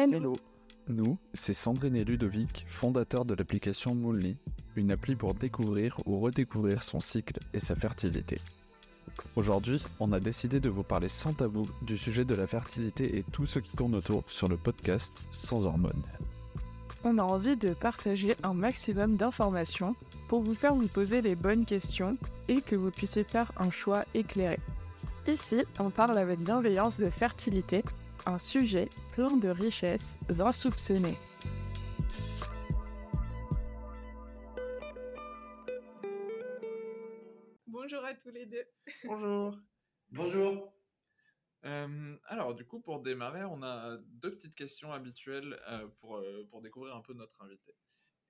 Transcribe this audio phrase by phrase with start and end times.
[0.00, 0.36] Hello.
[0.86, 4.36] Nous, c'est Sandrine et Ludovic, fondateurs de l'application Moonly,
[4.76, 8.40] une appli pour découvrir ou redécouvrir son cycle et sa fertilité.
[9.34, 13.24] Aujourd'hui, on a décidé de vous parler sans tabou du sujet de la fertilité et
[13.32, 16.04] tout ce qui tourne autour sur le podcast Sans hormones.
[17.04, 19.94] On a envie de partager un maximum d'informations
[20.28, 24.04] pour vous faire vous poser les bonnes questions et que vous puissiez faire un choix
[24.14, 24.58] éclairé.
[25.26, 27.84] Ici, on parle avec bienveillance de fertilité,
[28.26, 31.18] un sujet plein de richesses insoupçonnées.
[42.78, 47.00] Coup, pour démarrer, on a deux petites questions habituelles euh, pour, euh, pour découvrir un
[47.02, 47.74] peu notre invité.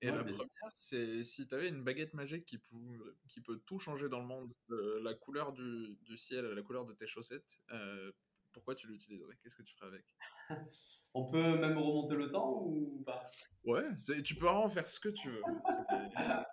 [0.01, 3.59] Et Ouais, la première, c'est si tu avais une baguette magique qui, pou- qui peut
[3.67, 6.93] tout changer dans le monde, de la couleur du, du ciel à la couleur de
[6.93, 8.13] tes chaussettes, euh,
[8.53, 9.37] pourquoi tu l'utiliserais?
[9.43, 10.17] Qu'est-ce que tu ferais avec?
[11.15, 13.27] On peut même remonter le temps ou pas?
[13.65, 13.85] Ouais,
[14.25, 15.43] tu peux vraiment faire ce que tu veux.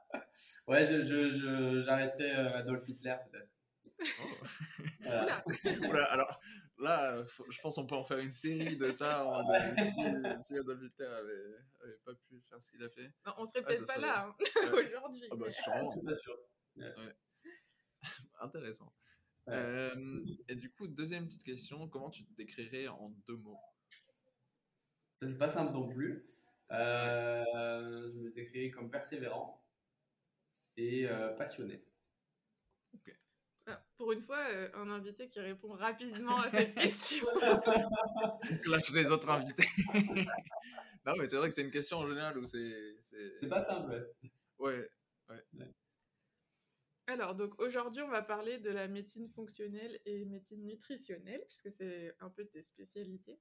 [0.67, 3.49] Ouais, je, je, je- j'arrêterai euh, Adolf Hitler peut-être.
[3.99, 4.45] Oh.
[5.01, 5.43] Voilà.
[5.89, 6.39] Oula, alors
[6.79, 9.25] là, faut- je pense qu'on peut en faire une série de ça.
[10.41, 13.11] si, Adolf Hitler avait, avait pas pu faire ce qu'il a fait.
[13.25, 14.35] Non, on serait Ah, peut-être pas serait- là hein,
[14.73, 14.87] Ouais.
[14.87, 15.27] aujourd'hui.
[15.31, 15.91] Ah bah, mais- sûrement.
[15.91, 16.37] C'est pas sûr.
[18.41, 18.91] Intéressant.
[19.47, 19.53] Ouais.
[19.53, 23.59] Euh, et du coup, deuxième petite question, comment tu te décrirais en deux mots?
[25.13, 26.25] Ça c'est pas simple non plus.
[26.71, 27.43] Euh,
[28.11, 29.63] je me décrirais comme persévérant
[30.77, 31.85] et euh, passionné.
[32.93, 32.97] Ah,
[33.97, 37.25] Pour une fois, euh, un invité qui répond rapidement à cette question.
[38.69, 39.67] Lâche les autres invités.
[41.05, 42.97] non, mais c'est vrai que c'est une question en général où c'est.
[43.01, 44.07] C'est pas simple.
[44.59, 44.87] ouais.
[45.29, 45.43] Ouais,
[47.07, 52.15] Alors, donc aujourd'hui, on va parler de la médecine fonctionnelle et médecine nutritionnelle, puisque c'est
[52.19, 53.39] un peu tes spécialités.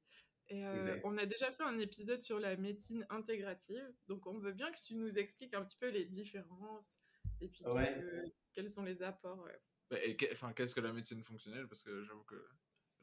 [0.49, 4.53] Et euh, on a déjà fait un épisode sur la médecine intégrative, donc on veut
[4.53, 6.95] bien que tu nous expliques un petit peu les différences
[7.41, 7.83] et puis Ouais.
[7.85, 9.39] qu'est-ce que- quels sont les apports.
[9.43, 9.59] ouais.
[9.91, 11.67] Bah, Et qu'est-ce que la médecine fonctionnelle?
[11.69, 12.43] Parce que j'avoue que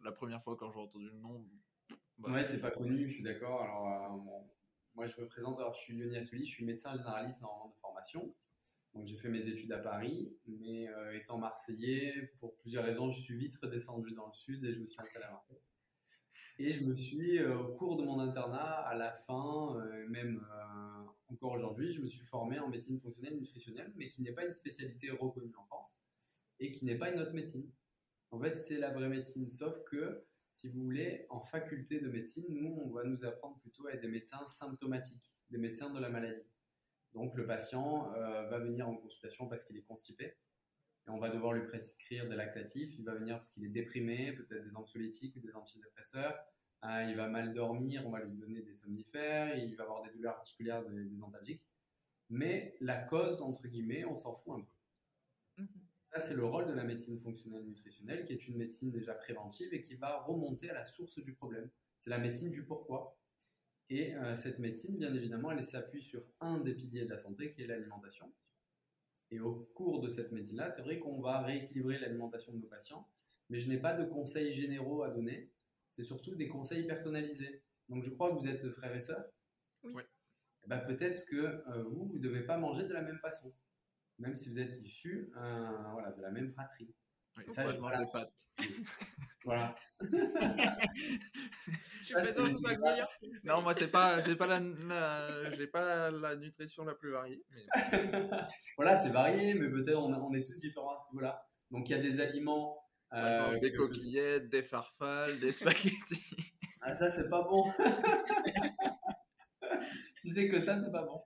[0.03, 1.46] la première fois quand j'ai entendu le nom.
[2.18, 3.62] bah, Ouais, c'est pas connu, je suis d'accord.
[3.64, 4.42] Alors, euh,
[4.96, 5.59] moi, je me présente.
[5.59, 8.34] Alors, je suis Yoni Assouli, je suis médecin généraliste normalement de formation.
[8.94, 13.22] Donc, j'ai fait mes études à Paris, mais euh, étant marseillais, pour plusieurs raisons, je
[13.22, 15.62] suis vite redescendu dans le sud et je me suis installé à Marseille.
[16.58, 20.46] Et je me suis, euh, au cours de mon internat, à la fin, même
[21.30, 24.52] encore aujourd'hui, je me suis formé en médecine fonctionnelle nutritionnelle, mais qui n'est pas une
[24.52, 25.98] spécialité reconnue en France
[26.62, 27.70] et qui n'est pas une autre médecine.
[28.30, 30.24] En fait, c'est la vraie médecine, sauf que
[30.54, 34.02] si vous voulez, en faculté de médecine, nous, on va nous apprendre plutôt à être
[34.02, 36.48] des médecins symptomatiques, des médecins de la maladie.
[37.14, 40.38] Donc, le patient euh, va venir en consultation parce qu'il est constipé,
[41.08, 42.94] et on va devoir lui prescrire des laxatifs.
[42.98, 46.38] Il va venir parce qu'il est déprimé, peut-être des anxiolytiques ou des antidépresseurs.
[46.84, 50.12] Ah, il va mal dormir, on va lui donner des somnifères, il va avoir des
[50.12, 51.66] douleurs articulaires, des, des antalgiques.
[52.30, 54.81] Mais la cause, entre guillemets, on s'en fout un peu.
[56.14, 59.74] Ça, c'est le rôle de la médecine fonctionnelle nutritionnelle, qui est une médecine déjà préventive
[59.74, 61.70] et qui va remonter à la source du problème.
[62.00, 63.18] C'est la médecine du pourquoi.
[63.88, 67.52] Et euh, cette médecine, bien évidemment, elle s'appuie sur un des piliers de la santé,
[67.52, 68.32] qui est l'alimentation.
[69.30, 73.08] Et au cours de cette médecine-là, c'est vrai qu'on va rééquilibrer l'alimentation de nos patients,
[73.50, 75.50] mais je n'ai pas de conseils généraux à donner.
[75.90, 77.62] C'est surtout des conseils personnalisés.
[77.88, 79.26] Donc, je crois que vous êtes frères et sœurs?
[79.84, 80.04] Oui.
[80.64, 83.54] Eh ben, peut-être que euh, vous, vous ne devez pas manger de la même façon
[84.22, 86.94] même si vous êtes issus euh, voilà, de la même fratrie.
[87.38, 88.06] oui, Ça, je- voilà.
[89.44, 89.74] Voilà.
[90.00, 90.08] Je
[92.04, 92.14] suis
[92.78, 92.96] pas.
[93.44, 97.44] Non, moi, c'est pas, c'est pas la, la- j'ai pas la nutrition la plus variée.
[97.50, 97.66] Mais...
[98.78, 101.44] voilà, c'est varié, mais peut-être on, on est tous différents à ce niveau-là.
[101.72, 102.78] Donc il y a des aliments.
[103.14, 106.54] Euh, des coquillettes, des farfales, des spaghettis.
[106.81, 107.66] Ah, ça, c'est pas bon.
[110.18, 111.22] si c'est que ça, c'est pas bon.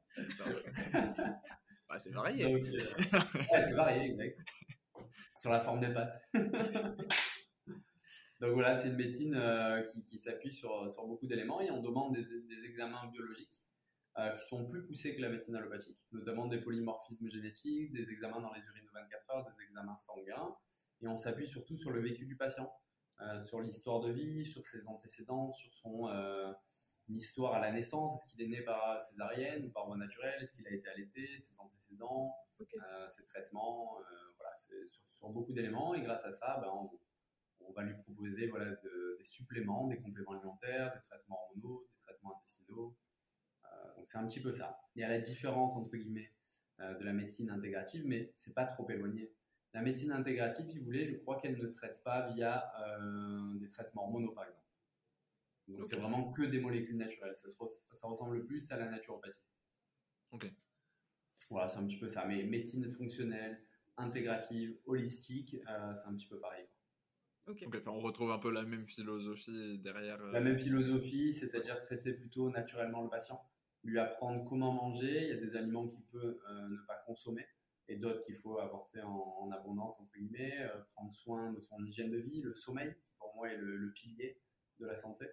[1.95, 2.43] Bah, c'est varié.
[2.43, 2.79] Donc, euh,
[3.51, 4.43] ouais, c'est varié, exact.
[5.37, 6.21] Sur la forme des pâtes.
[8.41, 11.81] Donc voilà, c'est une médecine euh, qui, qui s'appuie sur, sur beaucoup d'éléments et on
[11.81, 13.63] demande des, des examens biologiques
[14.17, 18.41] euh, qui sont plus poussés que la médecine allopathique, notamment des polymorphismes génétiques, des examens
[18.41, 20.53] dans les urines de 24 heures, des examens sanguins,
[21.01, 22.73] et on s'appuie surtout sur le vécu du patient,
[23.21, 26.09] euh, sur l'histoire de vie, sur ses antécédents, sur son
[27.09, 30.41] euh, histoire à la naissance, est-ce qu'il est né par césarienne ou par voie naturelle,
[30.41, 34.03] est-ce qu'il a été allaité, ses antécédents, euh, ses traitements, euh,
[34.37, 36.89] voilà, sur, sur beaucoup d'éléments, et grâce à ça, ben, on,
[37.67, 42.01] on va lui proposer voilà, de- des suppléments, des compléments alimentaires, des traitements hormonaux, des
[42.01, 42.95] traitements intestinaux,
[43.65, 44.79] euh, donc c'est un petit peu ça.
[44.95, 46.31] Il y a la différence entre guillemets
[46.77, 49.31] de la médecine intégrative, mais c'est pas trop éloigné.
[49.73, 52.69] La médecine intégrative, si vous voulez, je crois qu'elle ne traite pas via
[53.61, 54.64] des traitements hormonaux, par exemple.
[55.67, 57.35] Donc c'est vraiment que des molécules naturelles.
[57.35, 57.49] Ça,
[57.93, 59.43] ça, ressemble plus à la naturopathie.
[60.31, 60.51] Ok.
[61.49, 62.25] Voilà, c'est un petit peu ça.
[62.27, 63.61] Mais médecine fonctionnelle,
[63.97, 66.67] intégrative, holistique, euh, c'est un petit peu pareil.
[67.47, 67.63] Ok.
[67.85, 70.17] on retrouve un peu la même philosophie derrière.
[70.31, 73.39] La même philosophie, c'est-à-dire traiter plutôt naturellement le patient,
[73.83, 75.23] lui apprendre comment manger.
[75.23, 77.45] Il y a des aliments qu'il peut euh, ne pas consommer
[77.87, 82.09] et d'autres qu'il faut apporter en, abondance, entre guillemets, euh, prendre soin de son hygiène
[82.09, 84.41] de vie, le sommeil, qui pour moi est le pilier
[84.79, 85.25] de la santé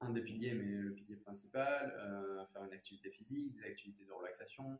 [0.00, 4.12] un des piliers, mais le pilier principal, euh, faire une activité physique, des activités de
[4.12, 4.78] relaxation,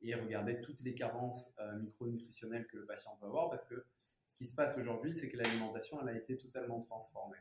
[0.00, 3.84] et regarder toutes les carences euh, micronutritionnelles que le patient peut avoir, parce que
[4.26, 7.38] ce qui se passe aujourd'hui, c'est que l'alimentation, elle a été totalement transformée.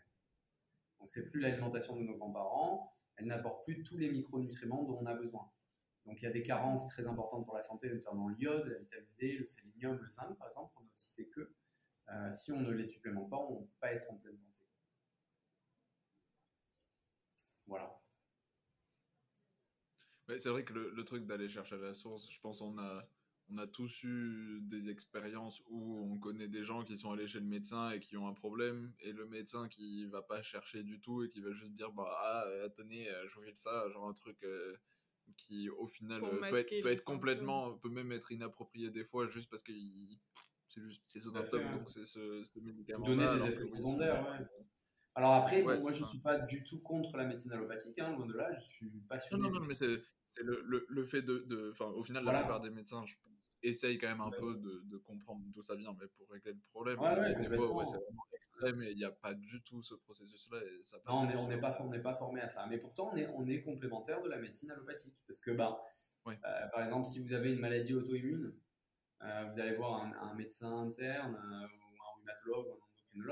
[1.00, 5.06] Donc c'est plus l'alimentation de nos grands-parents, elle n'apporte plus tous les micronutriments dont on
[5.06, 5.50] a besoin.
[6.06, 9.08] Donc il y a des carences très importantes pour la santé, notamment l'iode, la vitamine
[9.20, 11.52] D, le sélénium, le zinc, par exemple, pour ne citer que.
[12.10, 14.57] Euh, si on ne les supplémente pas, on ne peut pas être en pleine santé.
[17.68, 18.02] Voilà.
[20.38, 23.08] c'est vrai que le, truc d'aller chercher à la source, je pense qu'on a,
[23.50, 27.40] on a tous eu des expériences où on connaît des gens qui sont allés chez
[27.40, 31.00] le médecin et qui ont un problème, et le médecin qui va pas chercher du
[31.00, 34.14] tout et qui va juste dire bah ah attendez euh, je de ça, genre un
[34.14, 34.76] truc euh,
[35.38, 39.28] qui au final euh, peut être, peut être complètement, peut même être inapproprié des fois
[39.28, 39.72] juste parce que
[40.68, 43.06] c'est juste c'est ce donc c'est ce, médicament.
[43.06, 44.46] Donner des effets secondaires, ouais.
[45.18, 48.28] Alors après, moi je ne suis pas du tout contre la médecine allopathique, hein, loin
[48.28, 49.42] de là, je suis passionné.
[49.42, 51.72] Non, non, non mais c'est le, le, le, fait de.
[51.72, 53.16] Enfin, au final, la plupart des médecins je,
[53.64, 56.60] essayent quand même un peu de, de, comprendre d'où ça vient, mais pour régler le
[56.72, 57.00] problème.
[57.00, 60.60] Ouais, des fois, c'est vraiment extrême et il n'y a pas du tout ce processus-là.
[61.08, 62.68] Non, on n'est pas, pas formé à ça.
[62.70, 65.18] Mais pourtant, on est, on est complémentaire de la médecine allopathique.
[65.26, 65.84] Parce que, bah,
[66.28, 66.34] euh,
[66.72, 68.54] par exemple, si vous avez une maladie auto-immune,
[69.24, 72.78] euh, vous allez voir un, un médecin interne euh, ou un rhumatologue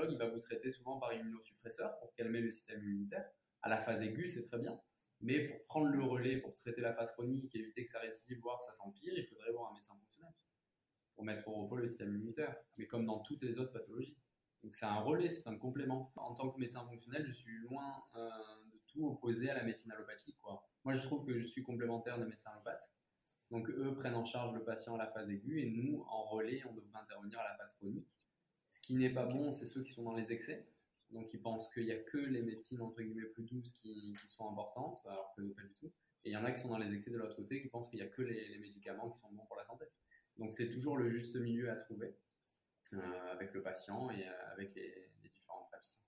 [0.08, 3.28] il va vous traiter souvent par immunosuppresseur pour calmer le système immunitaire.
[3.62, 4.80] À la phase aiguë, c'est très bien.
[5.20, 8.58] Mais pour prendre le relais, pour traiter la phase chronique, éviter que ça récidive, voire
[8.58, 10.32] que ça s'empire, il faudrait voir un médecin fonctionnel
[11.14, 12.54] pour mettre au repos le système immunitaire.
[12.76, 14.16] Mais comme dans toutes les autres pathologies.
[14.62, 16.12] Donc c'est un relais, c'est un complément.
[16.16, 18.28] En tant que médecin fonctionnel, je suis loin euh,
[18.72, 20.36] de tout opposé à la médecine allopathique.
[20.84, 22.92] Moi, je trouve que je suis complémentaire des médecins allopathes.
[23.50, 26.62] Donc eux prennent en charge le patient à la phase aiguë et nous, en relais,
[26.68, 28.15] on devrait intervenir à la phase chronique.
[28.76, 30.68] Ce qui n'est pas bon, c'est ceux qui sont dans les excès.
[31.10, 34.50] Donc, ils pensent qu'il n'y a que les médecines, entre guillemets, plus douces qui, sont
[34.50, 35.90] importantes, alors que pas du tout.
[36.24, 37.88] Et il y en a qui sont dans les excès de l'autre côté, qui pensent
[37.88, 39.86] qu'il n'y a que les, médicaments qui sont bons pour la santé.
[40.36, 42.18] Donc, c'est toujours le juste milieu à trouver
[42.92, 46.02] euh, avec le patient et euh, avec les, différentes phases.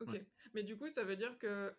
[0.00, 0.20] Ok.
[0.54, 1.72] Mais du coup, ça veut dire que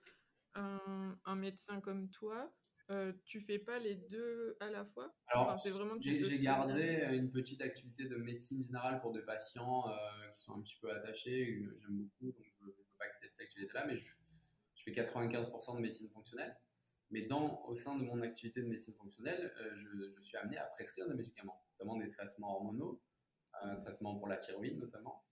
[0.55, 2.49] un médecin comme toi,
[2.91, 5.13] euh, tu fais pas les deux à la fois?
[5.27, 5.57] Alors,
[5.99, 9.93] j'ai gardé une petite activité de médecine générale pour des patients euh,
[10.33, 13.41] qui sont un petit peu attachés, j'aime beaucoup, donc je ne veux pas quitter cette
[13.41, 14.09] activité-là, mais je,
[14.83, 16.53] fais 95% de médecine fonctionnelle.
[17.09, 20.65] Mais dans, au sein de mon activité de médecine fonctionnelle, euh, je, suis amené à
[20.65, 23.01] prescrire des médicaments, notamment des traitements hormonaux,
[23.61, 25.23] un traitement pour la thyroïde notamment,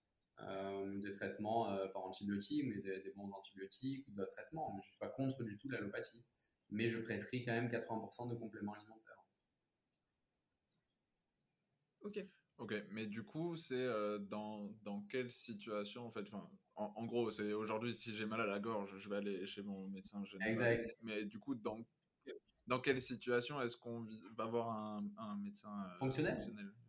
[1.02, 4.70] des traitements par antibiotiques, mais des, des bons antibiotiques ou d'autres traitements.
[4.80, 6.24] Je ne suis pas contre du tout l'allopathie
[6.72, 9.22] mais je prescris quand même 80% de compléments alimentaires.
[12.00, 12.18] Ok.
[12.58, 17.30] Ok, mais du coup, c'est euh, dans, dans quelle situation en fait enfin, en, gros,
[17.30, 20.52] c'est aujourd'hui, si j'ai mal à la gorge, je vais aller chez mon médecin général.
[20.52, 20.98] Exact.
[21.02, 21.84] Mais du coup, dans,
[22.66, 24.06] dans quelle situation est-ce qu'on
[24.36, 26.38] va voir un, un médecin euh, fonctionnel,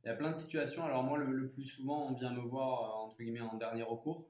[0.03, 0.83] Il y a plein de situations.
[0.85, 3.83] Alors, moi, le, le, plus souvent, on vient me voir euh, entre guillemets en dernier
[3.83, 4.29] recours.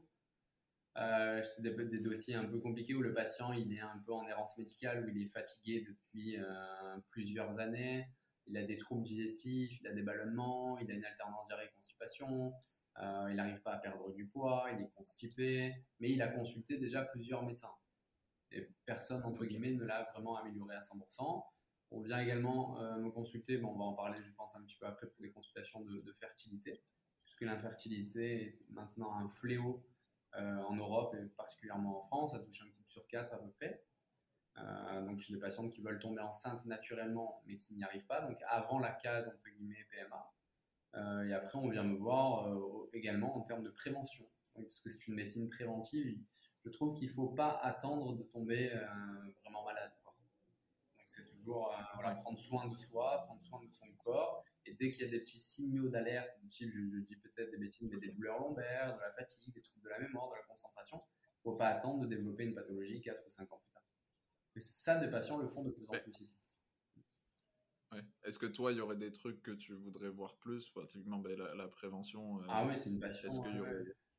[0.97, 4.13] Euh, c'est des, des, dossiers un peu compliqués où le patient il est un peu
[4.13, 8.07] en errance médicale, où il est fatigué depuis euh, plusieurs années,
[8.45, 12.53] il a des troubles digestifs, il a des ballonnements, il a une alternance diarrhée-constipation,
[12.99, 16.77] euh, il n'arrive pas à perdre du poids, il est constipé, mais il a consulté
[16.77, 17.73] déjà plusieurs médecins.
[18.51, 21.43] Et personne, entre guillemets, ne l'a vraiment amélioré à 100%.
[21.89, 24.85] On vient également me consulter, bon, on va en parler, je pense, un petit peu
[24.85, 26.83] après pour les consultations de, fertilité,
[27.25, 29.92] puisque l'infertilité est maintenant un fléau euh,
[30.37, 32.31] en Europe et particulièrement en France.
[32.33, 33.83] Ça touche un couple sur quatre à peu près.
[34.57, 38.21] Euh, donc, j'ai des patientes qui veulent tomber enceinte naturellement, mais qui n'y arrivent pas.
[38.21, 40.33] Donc, avant la case, entre guillemets, PMA.
[40.95, 42.47] Euh, et après, on vient me voir
[42.93, 44.25] également en termes de prévention.
[44.55, 46.19] parce que c'est une médecine préventive,
[46.63, 48.69] je trouve qu'il ne faut pas attendre de tomber
[49.41, 49.91] vraiment malade.
[50.03, 51.73] Donc, c'est toujours
[52.21, 55.19] prendre soin de soi, prendre soin de son corps et dès qu'il y a des
[55.19, 59.11] petits signaux d'alerte, type, je, dis peut-être des bêtises, mais des douleurs lombaires, de la
[59.11, 62.07] fatigue, des troubles de la mémoire, de la concentration, il ne faut pas attendre de
[62.07, 63.83] développer une pathologie 4 ou 5 ans plus tard.
[64.57, 66.39] ça, des patients le font de plus en plus ici.
[68.23, 70.73] Est-ce que toi, il y aurait des trucs que tu voudrais voir plus?
[70.89, 72.37] Typiquement, ben, la, prévention.
[72.37, 73.29] Euh, ah oui, c'est une passion.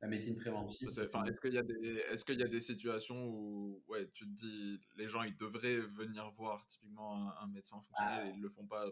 [0.01, 0.87] La médecine préventive.
[0.87, 2.03] Est-ce qu'il y, a des...
[2.11, 5.79] est qu'il y a des situations où ouais, tu te dis les gens ils devraient
[5.79, 8.27] venir voir typiquement un, médecin fonctionnel ah.
[8.27, 8.85] et ils ne le font pas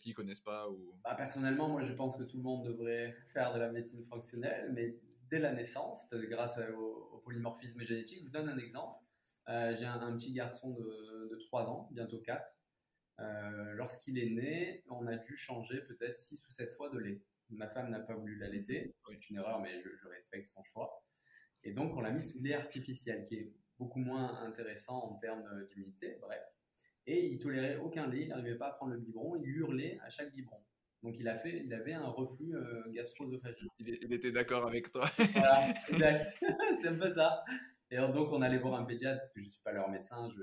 [0.00, 0.66] qu'ils connaissent pas.
[1.04, 4.70] Bah, personnellement, moi je pense que tout le monde devrait faire de la médecine fonctionnelle,
[4.72, 4.96] mais
[5.28, 8.18] dès la naissance, grâce au, polymorphisme génétique.
[8.18, 8.98] Je vous donne un exemple.
[9.48, 12.44] Euh, j'ai un, petit garçon de, de 3 ans, bientôt 4.
[13.20, 17.22] Euh, lorsqu'il est né, on a dû changer peut-être 6 ou 7 fois de lait.
[17.50, 21.04] Ma femme n'a pas voulu l'allaiter, c'est une erreur, mais je, respecte son choix.
[21.64, 25.64] Et donc, on l'a mis sous lait artificiel, qui est beaucoup moins intéressant en termes
[25.66, 26.42] d'immunité, bref.
[27.06, 30.10] Et il tolérait aucun lait, il n'arrivait pas à prendre le biberon, il hurlait à
[30.10, 30.62] chaque biberon.
[31.02, 33.66] Donc il, a fait, il avait un reflux euh, gastro-œsophagien.
[33.80, 35.10] Il, était d'accord avec toi.
[35.34, 36.26] voilà, exact.
[36.80, 37.42] c'est un peu ça.
[37.90, 40.30] Et donc on allait voir un pédiatre, parce que je ne suis pas leur médecin,
[40.30, 40.42] je,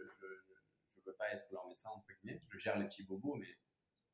[1.19, 2.39] pas être leur médecin, entre guillemets.
[2.49, 3.57] Je gère les petits bobos, mais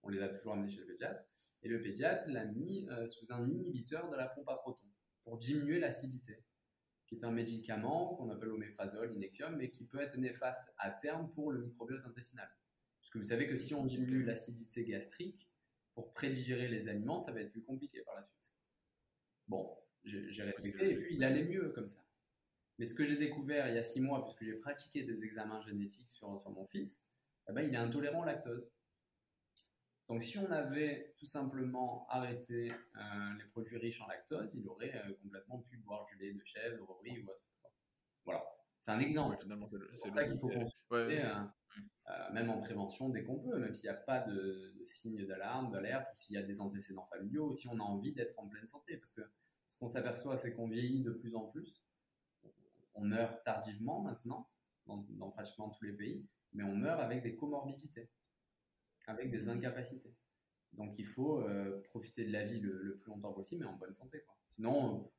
[0.03, 1.21] on les a toujours amenés chez le pédiatre.
[1.63, 4.87] Et le pédiatre l'a mis euh, sous un inhibiteur de la pompe à protons
[5.23, 6.43] pour diminuer l'acidité,
[7.07, 11.29] qui est un médicament qu'on appelle oméprazole, inexium, mais qui peut être néfaste à terme
[11.29, 12.49] pour le microbiote intestinal.
[13.01, 15.47] Parce que vous savez que si on diminue l'acidité gastrique,
[15.93, 18.51] pour prédigérer les aliments, ça va être plus compliqué par la suite.
[19.47, 22.03] Bon, j'ai respecté, et puis il allait mieux comme ça.
[22.77, 23.65] Mais ce que j'ai découvert
[30.07, 32.99] Donc si on avait tout simplement arrêté euh,
[33.37, 36.77] les produits riches en lactose, il aurait euh, complètement pu boire du lait de chèvre,
[36.77, 37.49] de riz ou autre.
[38.23, 38.43] Voilà,
[38.81, 39.37] c'est un exemple.
[39.97, 43.95] c'est ça qu'il faut consulter, euh, même en prévention dès qu'on peut, même s'il n'y
[43.95, 47.53] a pas de, de signe d'alarme, d'alerte, ou s'il y a des antécédents familiaux, ou
[47.53, 48.97] si on a envie d'être en pleine santé.
[48.97, 49.21] Parce que
[49.67, 51.81] ce qu'on s'aperçoit, c'est qu'on vieillit de plus en plus
[52.95, 54.49] on meurt tardivement maintenant,
[54.87, 58.09] dans, pratiquement tous les pays, mais on meurt avec des comorbidités,
[59.07, 60.13] avec des incapacités.
[60.73, 63.93] Donc il faut euh, profiter de la vie le, plus longtemps possible, mais en bonne
[63.93, 64.21] santé.
[64.25, 64.35] Quoi.
[64.47, 65.11] Sinon,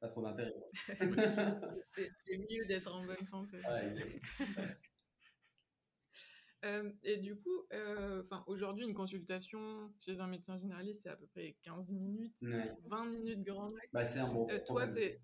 [0.00, 0.54] pas trop d'intérêt.
[0.88, 3.58] c'est mieux d'être en bonne santé.
[6.64, 11.26] Euh, et du coup, euh, aujourd'hui, une consultation chez un médecin généraliste, c'est à peu
[11.26, 12.42] près 15 minutes,
[12.86, 13.86] 20 minutes grand max.
[13.92, 15.20] Bah, c'est un bon toi, c'est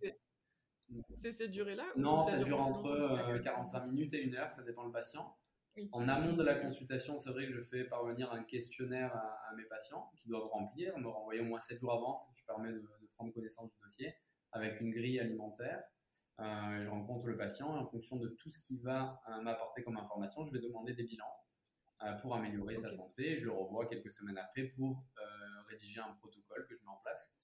[1.22, 4.84] c'est cette durée-là Non, ça, dure entre 45 euh, minutes et une heure, ça dépend
[4.84, 5.36] le patient.
[5.92, 9.64] En amont de la consultation, c'est vrai que je fais parvenir un questionnaire à, mes
[9.64, 12.82] patients qui doivent remplir, me renvoyer au moins 7 jours avant, ce qui permet de,
[13.14, 14.14] prendre connaissance du dossier,
[14.52, 15.82] avec une grille alimentaire.
[16.40, 19.82] Euh, je rencontre le patient et en fonction de tout ce qui va euh, m'apporter
[19.82, 21.36] comme information, je vais demander des bilans
[22.20, 23.36] pour améliorer sa santé.
[23.36, 25.04] Je le revois quelques semaines après pour
[25.68, 27.36] rédiger un protocole que je mets en place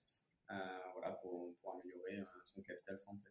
[0.94, 3.28] voilà, pour, pour améliorer son capital santé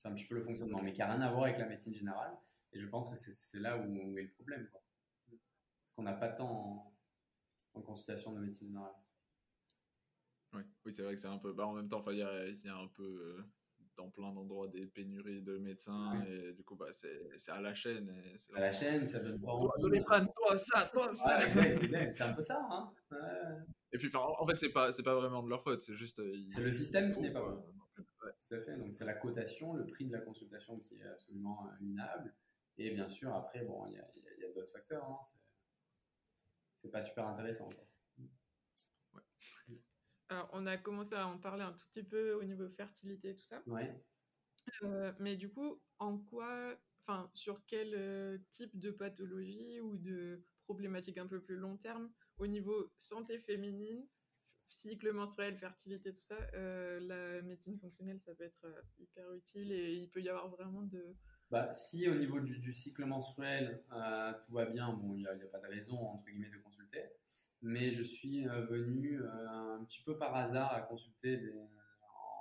[0.00, 1.94] c'est un petit peu le fonctionnement, mais qui n'a rien à voir avec la médecine
[1.94, 2.32] générale.
[2.72, 4.66] Et je pense que c'est là où, est le problème.
[4.72, 4.82] Quoi.
[5.28, 6.94] Parce qu'on n'a pas tant
[7.74, 8.94] en, consultation de médecine générale.
[10.54, 11.52] Oui, oui c'est vrai que c'est un peu.
[11.52, 13.26] Bah, en même temps, il y a, y a, un peu.
[13.28, 13.42] Euh,
[13.96, 18.08] dans plein d'endroits des pénuries de médecins et du coup bah, c'est à la chaîne
[18.08, 21.38] et à la chaîne ça donne pas envie toi ça toi ça
[22.10, 22.90] c'est un peu ça hein
[23.92, 26.64] et puis en fait c'est pas pas vraiment de leur faute c'est juste euh, c'est
[26.64, 27.62] le système qui n'est pas bon
[28.40, 28.76] tout à fait.
[28.76, 32.34] Donc c'est la cotation, le prix de la consultation qui est absolument euh, minable.
[32.78, 35.04] Et bien sûr, après, bon, il y a, d'autres facteurs.
[35.04, 35.20] Hein.
[36.76, 37.68] C'est pas super intéressant.
[40.30, 43.36] Alors, on a commencé à en parler un tout petit peu au niveau fertilité et
[43.36, 43.62] tout ça.
[43.66, 44.02] Ouais.
[44.84, 50.42] Euh, mais du coup, en quoi, enfin, sur quel euh, type de pathologie ou de
[50.64, 54.06] problématique un peu plus long terme au niveau santé féminine
[54.70, 59.72] cycle menstruel, fertilité, tout ça, euh, la médecine fonctionnelle, ça peut être euh, hyper utile
[59.72, 61.16] et il peut y avoir vraiment de...
[61.50, 65.48] Bah, si au niveau du, cycle menstruel, euh, tout va bien, bon, il n'y a,
[65.50, 67.02] pas de raison, entre guillemets, de consulter.
[67.62, 71.52] Mais je suis venu un petit peu par hasard à consulter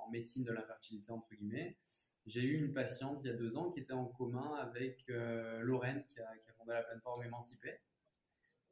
[0.05, 1.77] en médecine de l'infertilité, entre guillemets.
[2.25, 6.05] J'ai eu une patiente il y a deux ans qui était en commun avec Lorraine,
[6.05, 7.81] qui a, qui a, fondé la plateforme Émancipée.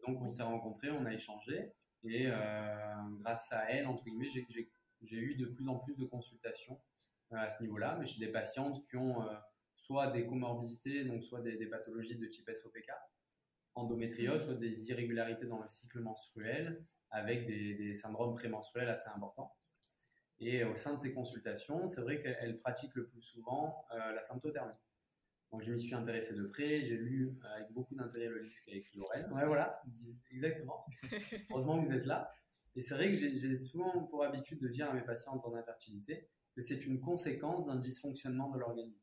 [0.06, 1.74] Donc on s'est rencontrés, on a échangé.
[2.04, 2.36] Et euh,
[3.20, 6.80] grâce à elle, entre guillemets, j'ai eu de plus en plus de consultations
[7.34, 9.34] euh, à ce niveau-là, mais chez des patientes qui ont euh,
[9.75, 12.92] soit des comorbidités, donc soit des, pathologies de type SOPK,
[13.75, 16.80] endométriose, soit des irrégularités dans le cycle menstruel,
[17.12, 19.56] avec des, syndromes prémenstruels assez importants.
[20.39, 24.74] Et au sein de ces consultations, c'est vrai qu'elle pratique le plus souvent la symptothermie.
[25.51, 28.56] Donc je m'y suis intéressé de près, j'ai lu euh, avec beaucoup d'intérêt le livre
[28.66, 29.30] qu'a écrit Lorraine.
[29.34, 29.82] Ouais, voilà,
[30.32, 30.86] exactement.
[31.50, 32.32] Heureusement que vous êtes là.
[32.75, 36.30] Et c'est vrai que j'ai souvent pour habitude de dire à mes patientes en infertilité
[36.56, 39.00] que c'est une conséquence d'un dysfonctionnement de l'organisme.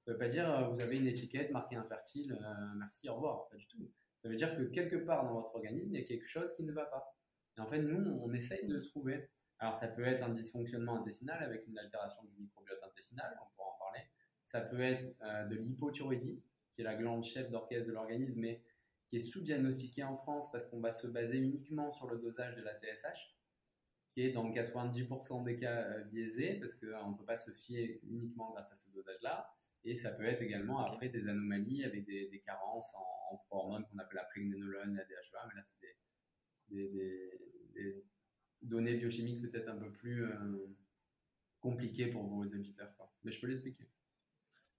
[0.00, 3.48] Ça veut pas dire euh, vous avez une étiquette marquée infertile, euh, merci, au revoir.
[3.48, 3.90] Pas du tout.
[4.18, 6.64] Ça veut dire que quelque part dans votre organisme, il y a quelque chose qui
[6.64, 7.16] ne va pas.
[7.56, 9.30] Et en fait, nous, on essaye de trouver.
[9.58, 13.68] Alors, ça peut être un dysfonctionnement intestinal avec une altération du microbiote intestinal, on pourra
[13.70, 14.00] en parler.
[14.56, 18.62] Ça peut être euh, de l'hypothyroïdie, qui est la glande chef d'orchestre de l'organisme, mais
[19.06, 22.62] qui est sous-diagnostiquée en France parce qu'on va se baser uniquement sur le dosage de
[22.62, 23.36] la TSH,
[24.08, 28.50] qui est dans 90% des cas biaisé, parce qu'on ne peut pas se fier uniquement
[28.52, 29.54] grâce à ce dosage-là.
[29.84, 33.84] Et ça peut être également après des anomalies avec des, des carences en, en pro-hormones
[33.84, 35.80] qu'on appelle la prégnénolone, la DHEA, mais là c'est
[36.70, 37.30] des, des,
[37.74, 38.04] des,
[38.62, 40.66] données biochimiques peut-être un peu plus euh,
[41.60, 42.96] compliquées pour vos auditeurs.
[42.96, 43.12] Quoi.
[43.22, 43.86] Mais je peux l'expliquer.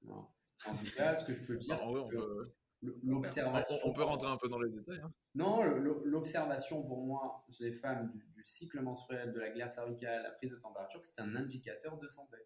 [0.05, 3.75] En tout cas, ce que je peux dire, c'est que l'observation...
[3.85, 4.99] On, peut rentrer un peu dans les détails.
[5.03, 5.11] Hein.
[5.35, 10.23] Non, l'observation pour moi chez les femmes du, du, cycle menstruel, de la glaire cervicale,
[10.23, 12.37] la prise de température, c'est un indicateur de santé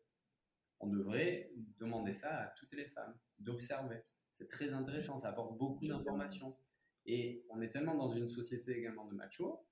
[0.81, 4.03] on devrait demander ça à toutes les femmes, d'observer.
[4.31, 6.57] C'est très intéressant, ça apporte beaucoup d'informations.
[7.05, 9.63] Et on est tellement dans une société également de macho.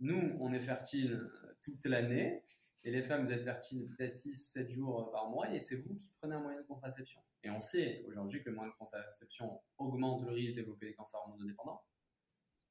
[0.00, 2.44] Nous, on est fertile euh, toute l'année,
[2.86, 5.60] et les femmes, vous êtes fertiles peut-être 6 ou 7 jours euh, par mois, et
[5.60, 7.20] c'est vous qui prenez un moyen de contraception.
[7.42, 10.94] Et on sait aujourd'hui que le moyen de contraception augmente le risque de développer des
[10.94, 11.82] cancers hormonodépendants,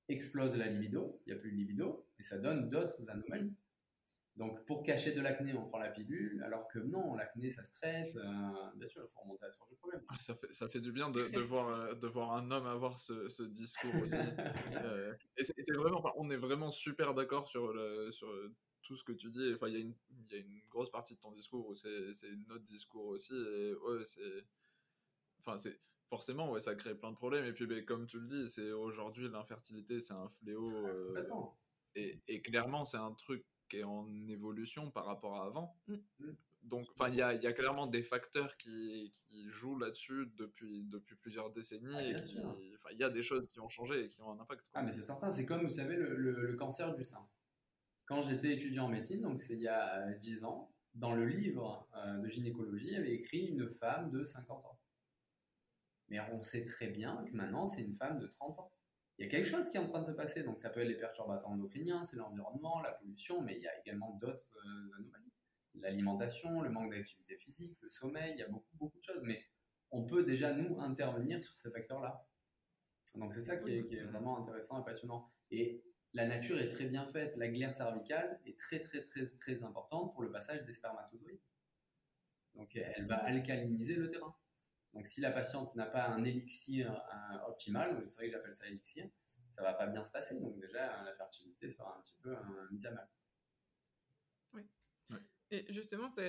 [0.07, 3.53] explose la libido, il n'y a plus de libido, et ça donne d'autres anomalies.
[4.38, 7.74] Donc, pour cacher de l'acné, on prend la pilule, alors que non, l'acné, ça se
[7.74, 8.15] traite.
[8.15, 10.01] Euh, bien sûr, il faut remonter à la source du problème.
[10.10, 12.67] Ah, ça, fait, ça fait du bien de, de voir, euh, de voir un homme
[12.67, 14.15] avoir ce, ce discours aussi.
[14.84, 18.27] euh, et c'est vraiment, on est vraiment super d'accord sur, le, sur
[18.85, 19.53] tout ce que tu dis.
[19.53, 22.11] Enfin, il y, y, a une grosse partie de ton discours où c'est
[22.47, 23.33] notre discours aussi.
[23.33, 24.45] Et ouais, c'est.
[25.39, 25.79] Enfin, c'est.
[26.07, 27.45] Forcément, ouais, ça crée plein de problèmes.
[27.45, 30.65] Et puis, ben, comme tu le dis, c'est aujourd'hui, l'infertilité, c'est un fléau.
[30.85, 31.25] Euh,
[31.95, 35.75] et, et clairement, c'est un truc qui est en évolution par rapport à avant.
[35.87, 35.95] Mm.
[36.61, 40.83] Donc, enfin, il y a, y a, clairement des facteurs qui, qui jouent là-dessus depuis,
[40.85, 41.93] depuis plusieurs décennies.
[41.93, 44.63] Ah, il y a des choses qui ont changé et qui ont un impact.
[44.73, 45.29] Ah, mais c'est certain.
[45.29, 47.27] C'est comme, vous savez, le, le, cancer du sein.
[48.05, 51.87] Quand j'étais étudiant en médecine, donc c'est il y a 10 ans, dans le livre
[51.98, 54.79] euh, de gynécologie, il y avait écrit une femme de 50 ans.
[56.09, 58.72] Mais on sait très bien que maintenant, c'est une femme de 30 ans
[59.18, 60.44] il y a quelque chose qui est en train de se passer.
[60.44, 63.79] Donc ça peut être les perturbateurs endocriniens, c'est l'environnement, la pollution, mais il y a
[63.79, 65.31] également d'autres euh, anomalies.
[65.75, 69.24] L'alimentation, le manque d'activité physique, le sommeil, il y a beaucoup, beaucoup de choses.
[69.24, 69.46] Mais
[69.91, 72.27] on peut déjà, nous, intervenir sur ces facteurs-là.
[73.15, 75.31] Donc c'est ça qui est, qui est, vraiment intéressant et passionnant.
[75.51, 75.83] Et
[76.15, 77.35] la nature est très bien faite.
[77.35, 81.41] La glaire cervicale est très, très, très, très importante pour le passage des spermatozoïdes.
[82.55, 84.35] Donc elle va alcaliniser le terrain.
[84.95, 87.03] Donc, si la patiente n'a pas un élixir
[87.47, 89.05] optimal, c'est vrai que j'appelle ça élixir,
[89.51, 90.39] ça va pas bien se passer.
[90.39, 92.33] Donc, déjà, la fertilité sera un petit peu
[92.71, 93.09] mise à mal.
[94.53, 94.63] Oui.
[95.51, 96.21] Et justement, ça,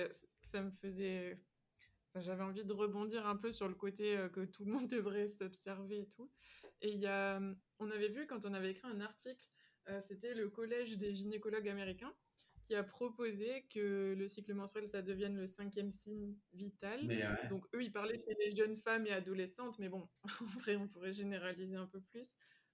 [0.51, 1.41] ça me faisait.
[2.15, 5.29] J'avais envie de rebondir un peu sur le côté euh, que tout le monde devrait
[5.29, 6.29] s'observer et tout.
[6.81, 7.39] Et il y a,
[7.79, 9.47] on avait vu quand on avait écrit un article,
[10.01, 12.13] c'était le Collège des gynécologues américains
[12.67, 16.99] qui a proposé que le cycle menstruel, ça devienne le cinquième signe vital.
[17.49, 20.09] Donc eux, ils parlaient chez les jeunes femmes et adolescentes, mais bon,
[20.41, 22.27] en vrai, on pourrait généraliser un peu plus.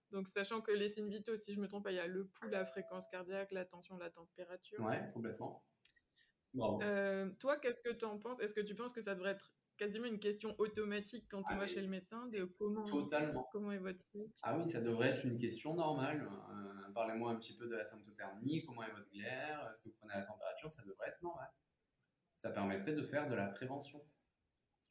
[0.09, 2.25] Donc sachant que les signes vitaux, si je me trompe pas, il y a le
[2.25, 4.79] pouls, la fréquence cardiaque, la tension, la température.
[4.79, 5.63] Ouais, complètement.
[6.81, 8.39] Euh, toi, qu'est-ce que tu en penses?
[8.39, 11.67] Est-ce que tu penses que ça devrait être quasiment une question automatique quand on va
[11.67, 13.47] chez le médecin de comment, totalement.
[13.51, 14.31] comment est votre cycle?
[14.43, 16.27] Ah oui, ça devrait être une question normale.
[16.27, 19.95] Euh, parlez-moi un petit peu de la symptothermie, comment est votre glaire, est-ce que vous
[19.99, 21.49] prenez la température, ça devrait être normal.
[22.37, 24.03] Ça permettrait de faire de la prévention.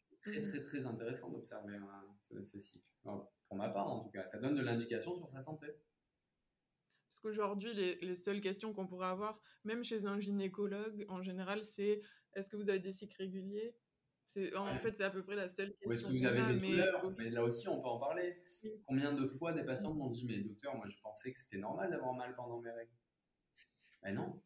[0.03, 0.49] C'est très mmh.
[0.49, 2.87] très très intéressant d'observer hein, ces cycles.
[3.03, 5.67] pour ma part en tout cas, ça donne de l'indication sur sa santé.
[7.09, 11.65] Parce qu'aujourd'hui, les, les, seules questions qu'on pourrait avoir, même chez un gynécologue, en général,
[11.65, 12.01] c'est
[12.35, 13.77] est-ce que vous avez des cycles réguliers?
[14.57, 15.89] En fait, c'est à peu près la seule question.
[15.89, 16.71] Ou est-ce que vous avez des mais...
[16.71, 18.43] douleurs Mais là aussi, on peut en parler.
[18.87, 21.91] Combien de fois des patients m'ont dit Mais docteur, moi je pensais que c'était normal
[21.91, 22.93] d'avoir mal pendant mes règles.
[24.03, 24.43] Mais non,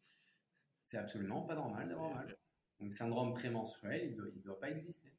[0.83, 2.37] c'est absolument pas normal d'avoir mal.
[2.79, 5.11] Donc, syndrome prémenstruel, il ne doit, doit, pas exister.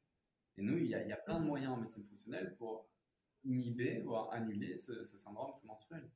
[0.57, 2.87] Et nous, il y, a, il y, a, plein de moyens en médecine fonctionnelle pour
[3.43, 6.09] inhiber, voire annuler ce, ce syndrome prémenstruel.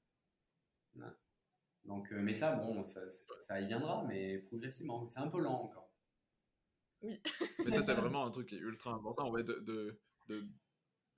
[1.85, 5.07] Donc, euh, mais ça, bon, ça, ça y viendra, mais progressivement.
[5.09, 5.82] C'est un peu lent encore.
[7.03, 7.19] Oui.
[7.65, 10.41] Mais ça, c'est vraiment un truc qui est ultra important, ouais, de, de, de,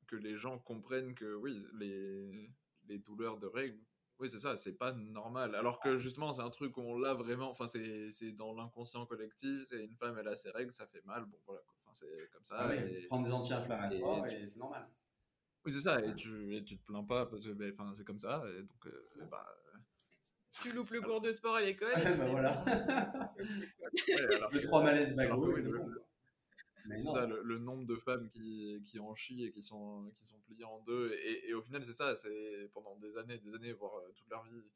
[0.08, 2.52] que les gens comprennent que oui, les,
[2.88, 3.80] les douleurs de règles,
[4.20, 5.56] oui, c'est ça, c'est pas normal.
[5.56, 9.66] Alors que justement, c'est un truc où on l'a vraiment, enfin, c'est dans l'inconscient collectif,
[9.68, 12.46] c'est une femme, elle a ses règles, ça fait mal, bon voilà, enfin, c'est comme
[12.46, 12.56] ça.
[12.60, 14.88] Ah et, prendre des anti-inflammatoires et, et c'est normal.
[15.66, 18.20] Oui, c'est ça, et tu, et tu te plains pas parce que ben, c'est comme
[18.20, 19.46] ça, et donc, euh, bah,
[20.62, 21.94] tu loupes le cours de sport à l'école.
[21.96, 22.64] Bah voilà.
[24.52, 25.16] le 3 malaises
[26.88, 30.38] c'est ça, le, nombre de femmes qui, qui en chient et qui sont, qui sont
[30.46, 31.14] pliées en deux.
[31.14, 34.44] Et, et au final, c'est ça, c'est pendant des années, des années, voire toute leur
[34.46, 34.72] vie,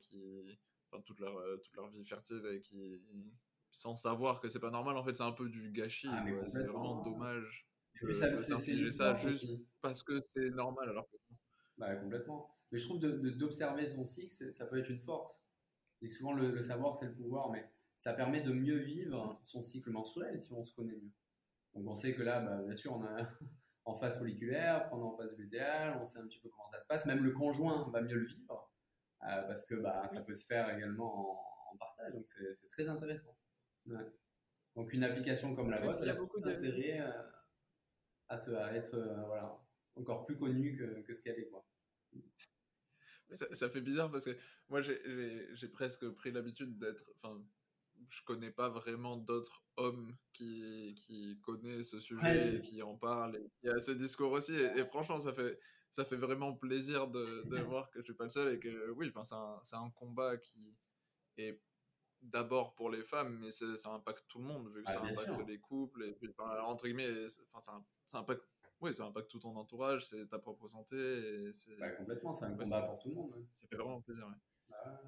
[0.00, 0.56] qui,
[0.90, 3.02] enfin, toute, leur, toute leur vie fertile, et qui,
[3.72, 6.08] sans savoir que c'est pas normal, en fait, c'est un peu du gâchis.
[6.08, 7.66] Ah, c'est vraiment dommage.
[8.08, 9.48] Et ça, juste
[9.80, 11.16] parce que c'est normal alors que
[11.78, 12.50] bah, complètement.
[12.70, 15.42] Mais je trouve d'observer son cycle, ça peut être une force.
[16.02, 17.68] Et souvent, le, savoir, c'est le pouvoir, mais
[18.04, 21.12] ça permet de mieux vivre son cycle menstruel si on se connaît mieux.
[21.72, 23.16] Donc, on sait que là, bah, bien sûr, on a
[23.86, 26.86] en phase folliculaire, prendre en phase lutéale, on sait un petit peu comment ça se
[26.86, 27.06] passe.
[27.06, 28.70] Même le conjoint va mieux le vivre,
[29.22, 32.12] euh, parce que bah, ça peut se faire également en, partage.
[32.12, 33.34] Donc, c'est très intéressant.
[34.76, 37.22] Donc, une application comme la vôtre, elle a beaucoup d'intérêt euh,
[38.28, 39.58] à, à, être euh, voilà,
[39.96, 41.48] encore plus connue que, que ce qu'elle est.
[41.48, 41.66] Quoi.
[43.32, 44.36] Ça, fait bizarre parce que
[44.68, 47.10] moi j'ai presque pris l'habitude d'être.
[47.16, 47.42] Enfin,
[48.08, 53.36] je connais pas vraiment d'autres hommes qui, qui connaissent ce sujet, et qui en parlent,
[53.36, 54.54] et qui a ce discours aussi.
[54.54, 55.58] Et, franchement, ça fait,
[55.90, 58.90] ça fait vraiment plaisir de, de voir que je suis pas le seul et que
[58.90, 59.24] oui, enfin,
[59.62, 60.78] c'est un, un, combat qui
[61.38, 61.60] est
[62.22, 65.58] d'abord pour les femmes, mais ça impacte tout le monde, vu que ça impacte les
[65.58, 68.44] couples, et puis, entre guillemets, enfin, ça, ça impacte
[68.80, 70.96] oui, ça impacte tout ton entourage, c'est ta propre santé.
[70.96, 73.34] Et bah, complètement, c'est un combat pour tout le monde.
[73.34, 74.26] Ça fait vraiment plaisir.
[74.26, 74.34] Ouais.
[74.68, 75.02] Bah,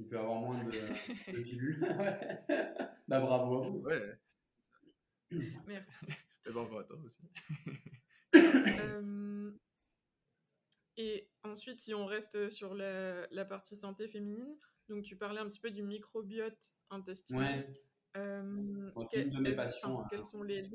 [0.00, 0.70] il peut avoir moins de,
[1.32, 1.78] de pilules.
[3.08, 3.78] bah, bravo à vous.
[3.80, 4.18] Ouais.
[5.66, 6.06] Merci.
[6.46, 7.22] Et bravo à toi aussi.
[8.82, 9.50] Euh,
[10.96, 14.56] et ensuite, si on reste sur la, la, partie santé féminine,
[14.88, 17.58] donc tu parlais un petit peu du microbiote intestinal.
[17.58, 17.72] Ouais.
[18.16, 20.00] Euh, c'est une de mes passions.
[20.00, 20.06] Hein.
[20.10, 20.70] Quels sont les,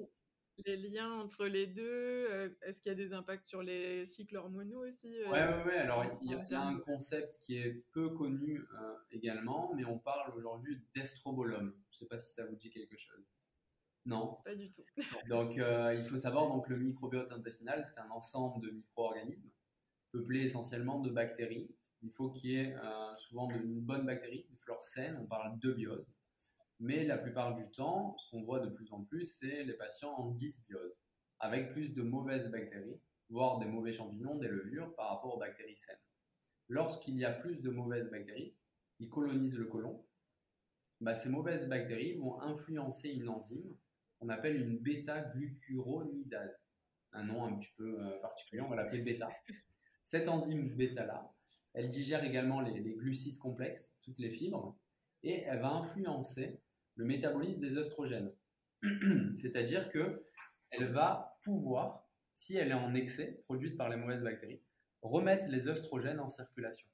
[0.65, 4.85] les liens entre les deux Est-ce qu'il y a des impacts sur les cycles hormonaux
[4.85, 5.77] aussi Ouais, ouais, ouais.
[5.77, 10.33] Alors, il y, a un concept qui est peu connu euh, également, mais on parle
[10.35, 11.75] aujourd'hui d'estrobolome.
[11.91, 13.25] Je ne sais pas si ça vous dit quelque chose.
[14.05, 14.37] Non?
[14.45, 14.81] Pas du tout.
[15.29, 19.49] donc, il faut savoir donc le microbiote intestinal, c'est un ensemble de micro-organismes
[20.11, 21.69] peuplés essentiellement de bactéries.
[22.01, 22.75] Il faut qu'il y ait
[23.17, 25.17] souvent de, une bonne bactérie, une flore saine.
[25.21, 26.05] On parle de biose
[26.79, 30.13] mais la plupart du temps, ce qu'on voit de plus en plus, c'est les patients
[30.13, 30.99] en dysbiose,
[31.39, 35.77] avec plus de mauvaises bactéries, voire des mauvais champignons, des levures par rapport aux bactéries
[35.77, 35.95] saines.
[36.67, 38.55] Lorsqu'il y a plus de mauvaises bactéries
[38.97, 40.05] qui colonisent le côlon,
[41.01, 43.75] bah, ces mauvaises bactéries vont influencer une enzyme
[44.19, 46.57] qu'on appelle une bêta-glucuronidase.
[47.11, 49.29] Un nom un petit peu euh, particulier, on va l'appeler bêta.
[50.03, 51.33] Cette enzyme bêta-là,
[51.73, 54.77] elle digère également les, les glucides complexes, toutes les fibres,
[55.23, 56.61] et elle va influencer
[56.95, 58.31] le métabolisme des oestrogènes.
[59.35, 60.25] C'est-à-dire que
[60.71, 64.61] elle va pouvoir, si elle est en excès, produite par les mauvaises bactéries,
[65.01, 66.89] remettre les oestrogènes en circulation.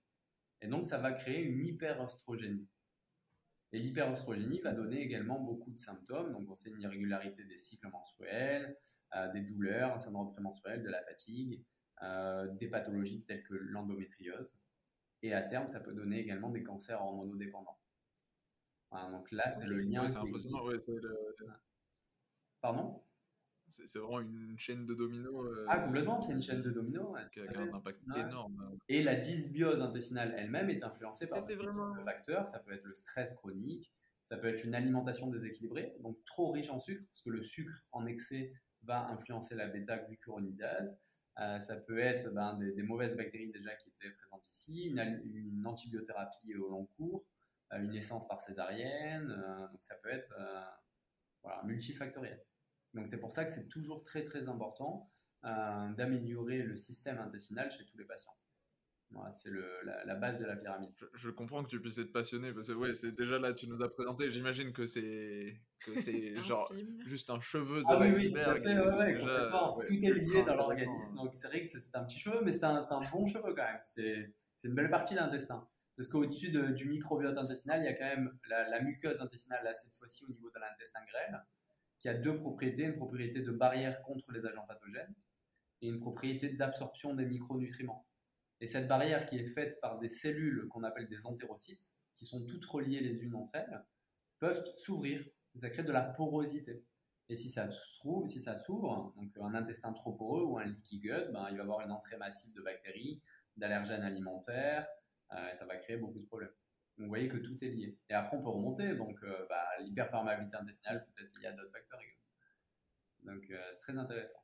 [0.61, 2.67] Et donc, ça va créer une hyperoestrogénie.
[3.73, 6.33] Et l'hyperoestrogénie va donner également beaucoup de symptômes.
[6.33, 8.77] Donc, on sait une irrégularité des cycles menstruels,
[9.15, 11.63] euh, des douleurs, un syndrome prémenstruel, de la fatigue,
[12.03, 14.59] euh, des pathologies telles que l'endométriose.
[15.23, 17.80] Et à terme, ça peut donner également des cancers hormonodépendants
[18.91, 20.07] donc là, c'est le lien.
[20.07, 21.17] c'est impressionnant, ouais, le...
[22.59, 23.01] Pardon?
[23.71, 25.45] C'est vraiment une chaîne de dominos.
[25.45, 27.17] Euh, ah, complètement, c'est une chaîne de dominos.
[27.31, 28.77] qui a, un impact énorme.
[28.89, 31.57] Et la dysbiose intestinale elle-même est influencée par de
[32.03, 32.47] facteurs.
[32.47, 33.93] Ça peut être le stress chronique,
[34.25, 37.85] ça peut être une alimentation déséquilibrée, donc trop riche en sucre, parce que le sucre
[37.91, 41.01] en excès va influencer la bêta-glucuronidase.
[41.39, 44.99] Euh, ça peut être ben, des, mauvaises bactéries déjà qui étaient présentes ici, une,
[45.33, 47.23] une antibiothérapie au long cours,
[47.79, 50.63] une naissance par césarienne, euh, donc ça peut être euh,
[51.43, 52.43] voilà, multifactoriel.
[52.93, 55.09] Donc c'est pour ça que c'est toujours très très important
[55.45, 58.35] euh, d'améliorer le système intestinal chez tous les patients.
[59.13, 59.49] Voilà, c'est
[59.83, 60.93] la, la, base de la pyramide.
[61.15, 63.81] Je, comprends que tu puisses être passionné parce que ouais, c'est déjà là tu nous
[63.81, 64.31] as présenté.
[64.31, 66.73] J'imagine que c'est que c'est genre
[67.05, 69.81] juste un cheveu de ah, oui, oui, tout à fait, ouais, complètement.
[69.83, 71.17] tout est lié dans l'organisme.
[71.17, 73.63] Donc c'est vrai que c'est un petit cheveu, mais c'est un, un, bon cheveu quand
[73.63, 73.79] même.
[73.83, 75.67] C'est une belle partie de l'intestin.
[76.01, 79.93] Parce qu'au-dessus du microbiote intestinal, il y a quand même la, muqueuse intestinale, là, cette
[79.93, 81.39] fois-ci au niveau de l'intestin grêle,
[81.99, 85.13] qui a deux propriétés, une propriété de barrière contre les agents pathogènes
[85.83, 88.07] et une propriété d'absorption des micronutriments.
[88.61, 92.47] Et cette barrière qui est faite par des cellules qu'on appelle des entérocytes, qui sont
[92.47, 93.85] toutes reliées les unes entre elles,
[94.39, 95.23] peuvent s'ouvrir.
[95.53, 96.83] Ça crée de la porosité.
[97.29, 100.97] Et si ça s'ouvre, si ça s'ouvre, donc un intestin trop poreux ou un leaky
[100.97, 103.21] gut, ben, il va y avoir une entrée massive de bactéries,
[103.55, 104.87] d'allergènes alimentaires,
[105.33, 106.51] euh, ça va créer beaucoup de problèmes.
[106.97, 107.97] Donc vous voyez que tout est lié.
[108.09, 108.95] Et après, on peut remonter.
[108.95, 113.35] Donc, euh, bah, l'hyperperméabilité intestinale, peut-être qu'il y a d'autres facteurs également.
[113.39, 114.43] Donc, euh, c'est très intéressant.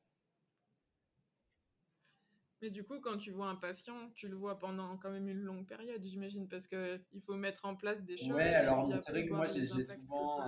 [2.62, 5.42] Mais du coup, quand tu vois un patient, tu le vois pendant quand même une
[5.42, 8.32] longue période, j'imagine, parce qu'il faut mettre en place des choses.
[8.32, 10.44] Ouais, alors c'est vrai que moi, j'ai souvent,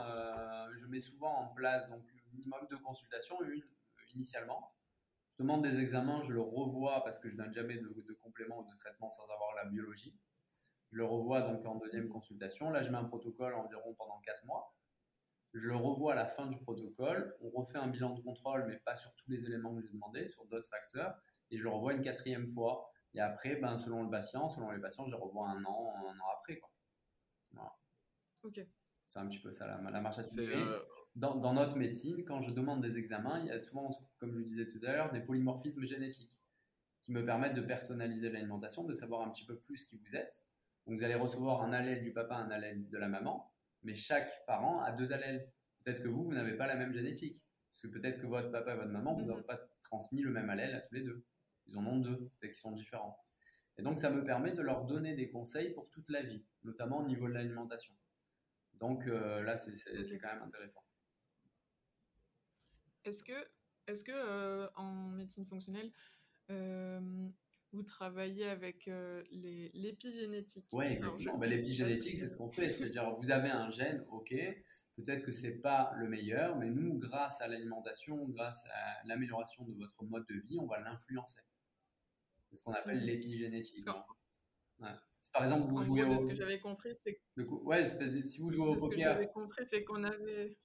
[0.74, 3.62] je mets souvent en place donc minimum deux consultations, une
[4.16, 4.74] initialement.
[5.38, 8.60] Je demande des examens, je le revois parce que je donne jamais de, de complément
[8.60, 10.18] ou de traitement sans avoir la biologie.
[10.92, 12.72] Je le revois donc en deuxième consultation.
[12.72, 14.74] Là, je mets un protocole environ pendant quatre mois.
[15.54, 17.36] Je le revois à la fin du protocole.
[17.42, 20.28] On refait un bilan de contrôle, mais pas sur tous les éléments que j'ai demandé,
[20.30, 21.16] sur d'autres facteurs.
[21.52, 22.92] Et je le revois une quatrième fois.
[23.14, 26.20] Et après, ben, selon le patient, selon les patients, je le revois un an, un
[26.20, 26.58] an après.
[26.58, 26.70] Quoi.
[27.52, 27.76] Voilà.
[28.44, 28.60] Ok.
[29.08, 30.56] C'est un petit peu ça la, la marche à suivre.
[30.56, 30.84] euh,
[31.16, 34.38] Dans, dans notre médecine, quand je demande des examens, il y a souvent, comme je
[34.38, 36.40] le disais tout à l'heure, des polymorphismes génétiques
[37.02, 40.49] qui me permettent de personnaliser l'alimentation, de savoir un petit peu plus qui vous êtes.
[40.90, 44.44] Donc vous allez recevoir un allèle du papa, un allèle de la maman, mais chaque
[44.48, 45.48] parent a deux allèles.
[45.84, 47.46] Peut-être que vous, vous n'avez pas la même génétique.
[47.70, 49.28] Parce que peut-être que votre papa et votre maman, vous Mhm.
[49.28, 51.24] n'ont pas transmis le même allèle à tous les deux.
[51.68, 53.24] Ils en ont deux, peut-être qu'ils sont différents.
[53.78, 56.98] Et donc ça me permet de leur donner des conseils pour toute la vie, notamment
[56.98, 57.94] au niveau de l'alimentation.
[58.80, 60.84] Donc euh, là, c'est quand même intéressant.
[63.06, 63.48] Est-ce que,
[63.86, 65.92] est-ce que euh, en médecine fonctionnelle,
[66.50, 67.30] euh,
[67.72, 69.24] vous travaillez avec euh,
[69.74, 71.38] l'épigénétique Oui, exactement.
[71.40, 72.72] pas L'épigénétique, c'est ce qu'on fait.
[72.72, 74.34] C'est-à-dire, vous avez un gène, ok,
[74.96, 79.74] peut-être que c'est pas le meilleur, mais nous, grâce à l'alimentation, grâce à l'amélioration de
[79.76, 81.42] votre mode de vie, on va l'influencer.
[82.50, 83.06] C'est ce qu'on appelle Mhm.
[83.06, 83.88] l'épigénétique.
[84.80, 84.90] Ouais.
[85.22, 86.22] Si par exemple, vous En jouez gros, de au.
[86.24, 89.14] ce que j'avais compris, c'est Ouais, si vous jouez au de ce que poker.
[89.14, 90.58] j'avais compris, c'est qu'on avait.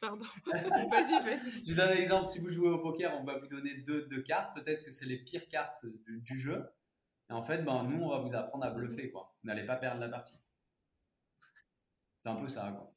[0.00, 0.24] Pardon.
[0.46, 1.64] vas-y, vas-y.
[1.64, 2.26] Je vous donne un exemple.
[2.26, 4.54] Si vous jouez au poker, on va vous donner deux, deux cartes.
[4.54, 6.64] Peut-être que c'est les pires cartes du, du jeu.
[7.28, 9.10] Et en fait, ben, nous, on va vous apprendre à bluffer.
[9.10, 9.36] Quoi.
[9.42, 10.38] Vous n'allez pas perdre la partie.
[12.18, 12.72] C'est un peu ça.
[12.72, 12.92] Quoi.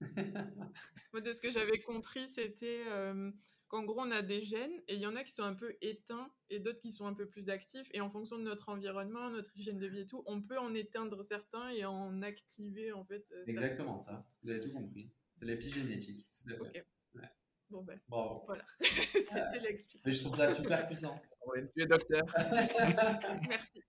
[1.12, 3.30] Moi, de ce que j'avais compris, c'était euh,
[3.68, 5.76] qu'en gros, on a des gènes et il y en a qui sont un peu
[5.80, 7.88] éteints et d'autres qui sont un peu plus actifs.
[7.92, 10.74] Et en fonction de notre environnement, notre hygiène de vie et tout, on peut en
[10.74, 13.26] éteindre certains et en activer en fait.
[13.32, 14.26] euh, exactement ça.
[14.42, 15.10] Vous avez tout compris.
[15.38, 16.28] C'est l'épigénétique.
[16.42, 16.60] Tout à fait.
[16.80, 16.86] Ok.
[17.14, 17.28] Ouais.
[17.70, 18.42] Bon ben, Bravo.
[18.46, 18.64] voilà.
[18.80, 20.00] c'était l'explication.
[20.04, 21.20] Mais je trouve ça super puissant.
[21.46, 22.24] Ouais, tu es docteur.
[23.48, 23.82] Merci.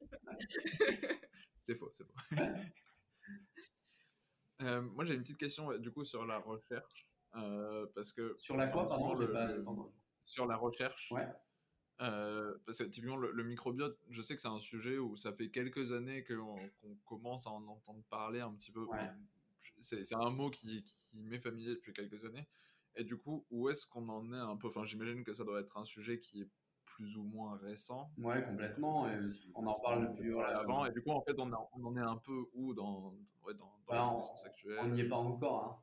[1.62, 2.14] C'est faux, c'est faux.
[4.62, 7.06] Euh, moi, j'ai une petite question ouais, du coup sur la recherche.
[7.36, 9.92] euh, parce que Sur la quoi, pardon, pas le- entendu.
[10.24, 11.12] sur la recherche.
[11.12, 11.28] Ouais.
[12.02, 15.34] Euh, parce que typiquement, le, le microbiote, je sais que c'est un sujet où ça
[15.34, 18.86] fait quelques années qu'on qu'on commence à en entendre parler un petit peu.
[18.86, 19.10] Ouais.
[19.82, 22.48] C'est un mot qui, qui m'est familier depuis quelques années.
[22.96, 24.68] Et du coup, où est-ce qu'on en est un peu?
[24.68, 26.50] Enfin, j'imagine que ça doit être un sujet qui est
[26.86, 28.12] plus ou moins récent.
[28.18, 29.08] Ouais, complètement.
[29.08, 29.20] et
[29.56, 30.32] on en parle depuis.
[30.32, 30.86] Voilà, avant.
[30.86, 33.54] Et du coup, en fait, on, a- on en est un peu où dans, ouais,
[33.54, 34.80] dans, dans Bah, la on- connaissance actuelle?
[34.82, 35.64] On n'y est pas encore.
[35.66, 35.80] hein.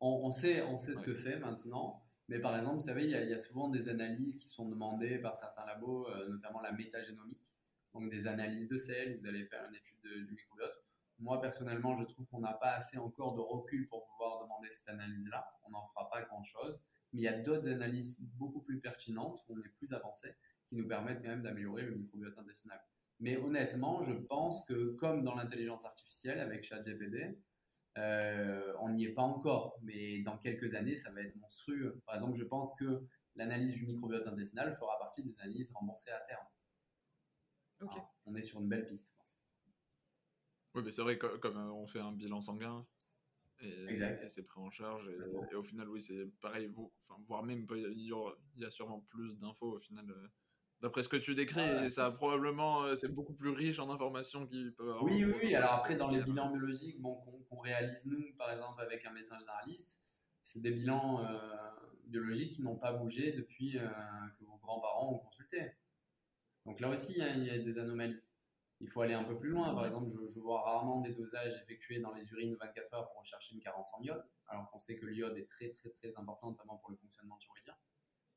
[0.00, 2.02] On, on sait, on sait ce que c'est maintenant.
[2.28, 4.48] Mais par exemple, vous savez, il y, a, il y a souvent des analyses qui
[4.48, 7.52] sont demandées par certains labos, euh, notamment la métagénomique.
[7.94, 10.87] Donc des analyses de sel, vous allez faire une étude de- du microbiote.
[11.18, 14.88] Moi, personnellement, je trouve qu'on n'a pas assez encore de recul pour pouvoir demander cette
[14.88, 15.52] analyse-là.
[15.64, 16.80] On n'en fera pas grand-chose.
[17.12, 20.28] Mais il y a d'autres analyses beaucoup plus pertinentes, où on est plus avancé,
[20.66, 22.80] qui nous permettent quand même d'améliorer le microbiote intestinal.
[23.20, 27.42] Mais honnêtement, je pense que comme dans l'intelligence artificielle avec ChatGPT,
[27.96, 32.00] euh, on n'y est pas encore, mais dans quelques années, ça va être monstrueux.
[32.06, 33.02] Par exemple, je pense que
[33.34, 36.46] l'analyse du microbiote intestinal fera partie des analyses remboursées à terme.
[37.80, 39.17] Alors, on est sur une belle piste.
[40.78, 42.86] Oui, mais c'est vrai, comme euh, on fait un bilan sanguin,
[43.60, 44.22] et, Exact.
[44.22, 47.66] et c'est pris en charge, et, au final, oui, c'est pareil, vous, enfin, voire même,
[47.72, 50.08] il y, aura- il y a sûrement plus d'infos au final.
[50.08, 50.28] euh,
[50.80, 53.90] D'après ce que tu décris, et ça a probablement, euh, c'est beaucoup plus riche en
[53.90, 55.02] informations qui peuvent avoir.
[55.02, 55.54] Oui, oui, oui.
[55.56, 57.16] Alors après, dans les bilans biologiques bon,
[57.50, 60.04] qu'on réalise nous, par exemple, avec un médecin généraliste,
[60.40, 61.40] c'est des bilans euh,
[62.04, 65.72] biologiques qui n'ont pas bougé depuis que vos grands-parents ont consulté.
[66.64, 68.20] Donc là aussi, hein, il y a des anomalies.
[68.80, 69.74] Il faut aller un peu plus loin.
[69.74, 73.08] Par exemple, je, je vois rarement des dosages effectués dans les urines de 24 heures
[73.08, 76.16] pour rechercher une carence en iode, alors qu'on sait que l'iode est très, très, très
[76.16, 77.74] important, notamment pour le fonctionnement thyroïdien.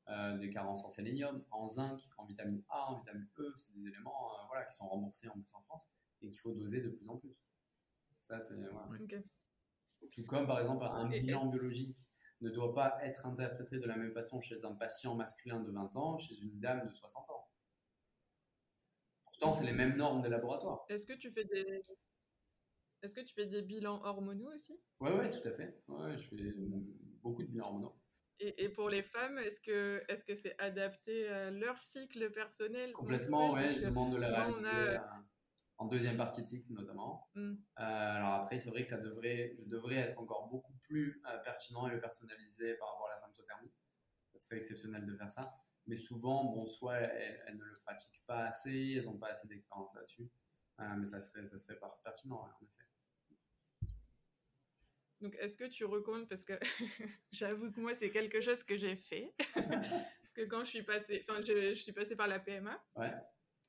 [0.08, 3.86] Euh, des carences en sélénium, en zinc, en vitamine A, en vitamine E, c'est des
[3.86, 6.88] éléments euh, voilà, qui sont remboursés en plus en France et qu'il faut doser de
[6.88, 7.36] plus en plus.
[8.18, 8.56] Ça, c'est.
[10.10, 11.96] Tout comme par exemple un bilan biologique
[12.40, 15.96] ne doit pas être interprété de la même façon chez un patient masculin de 20
[15.96, 17.48] ans, chez une dame de 60 ans.
[19.42, 20.84] Pourtant, c'est les mêmes normes des laboratoires.
[20.88, 21.82] Est-ce que tu fais des
[23.02, 24.78] est-ce que tu fais des bilans hormonaux aussi?
[25.00, 25.82] Ouais, ouais, tout à fait.
[25.88, 26.54] Ouais, je fais
[27.20, 27.96] beaucoup de bilans hormonaux.
[28.38, 32.92] et, et pour les femmes, est-ce que est-ce que c'est adapté à leur cycle personnel
[32.92, 34.98] Complètement, ouais, je demande de la on a- euh,
[35.78, 37.28] en deuxième partie de cycle notamment.
[37.34, 37.54] Hmm.
[37.80, 41.38] Euh, alors après, c'est vrai que ça devrait, je devrais être encore beaucoup plus euh,
[41.38, 43.72] pertinent et le personnalisé par rapport à la symptothermie.
[44.34, 45.58] Ça serait exceptionnel de faire ça.
[45.86, 49.48] Mais souvent, bon, soit elles, elles ne le pratiquent pas assez, elles n'ont pas assez
[49.48, 50.30] d'expérience là-dessus.
[50.80, 52.82] Euh, mais ça serait, ça serait pertinent, en effet.
[55.20, 56.58] Donc, est-ce que tu recommandes, parce que
[57.32, 59.32] j'avoue que moi, c'est quelque chose que j'ai fait.
[59.54, 62.82] parce que quand je suis passée, enfin, je, je, suis passée par la PMA.
[62.96, 63.12] Ouais.